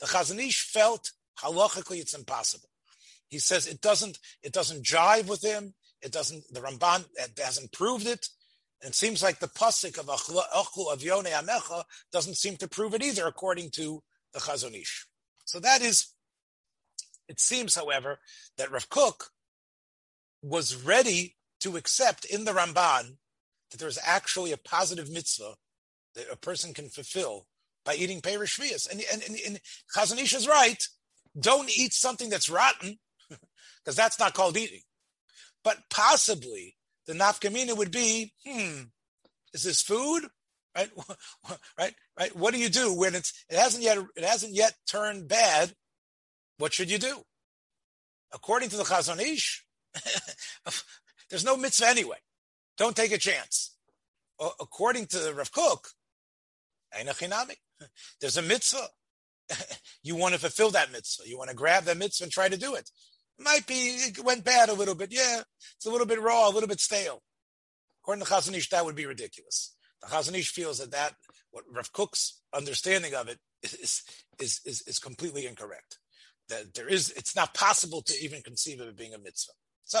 [0.00, 2.68] The Chazon Ish felt halachically it's impossible.
[3.28, 5.74] He says it doesn't it doesn't jive with him.
[6.02, 6.44] It doesn't.
[6.52, 7.04] The Ramban
[7.42, 8.28] hasn't proved it.
[8.82, 13.26] It seems like the pasuk of Achlu Evyonei Amecha doesn't seem to prove it either,
[13.26, 14.02] according to
[14.34, 15.06] the Chazon Ish.
[15.46, 16.12] So that is,
[17.26, 18.18] it seems, however,
[18.58, 19.30] that Rav Kook
[20.42, 23.16] was ready to accept in the Ramban
[23.70, 25.54] that there's actually a positive mitzvah
[26.14, 27.46] that a person can fulfill
[27.84, 29.60] by eating Perish And, and, and, and
[29.94, 30.82] Chazon Ish is right.
[31.38, 32.98] Don't eat something that's rotten,
[33.28, 34.82] because that's not called eating.
[35.62, 38.82] But possibly the nafkamina would be, hmm,
[39.52, 40.26] is this food?
[40.76, 40.90] Right,
[41.78, 42.36] right, right.
[42.36, 45.72] What do you do when it's it hasn't yet it hasn't yet turned bad?
[46.58, 47.22] What should you do?
[48.32, 49.64] According to the Chazon Ish,
[51.30, 52.16] there's no mitzvah anyway.
[52.76, 53.76] Don't take a chance.
[54.40, 55.90] According to the Rav Kook,
[58.20, 58.88] there's a mitzvah.
[60.02, 61.28] you want to fulfill that mitzvah.
[61.28, 62.90] You want to grab that mitzvah and try to do it.
[63.38, 65.12] Might be, it went bad a little bit.
[65.12, 65.42] Yeah,
[65.76, 67.22] it's a little bit raw, a little bit stale.
[68.02, 69.74] According to Chazon Ish, that would be ridiculous.
[70.02, 71.14] The Chazon Ish feels that that,
[71.50, 74.02] what Rav Kook's understanding of it is,
[74.38, 75.98] is, is, is completely incorrect.
[76.48, 79.52] That there is, it's not possible to even conceive of it being a mitzvah.
[79.84, 80.00] So.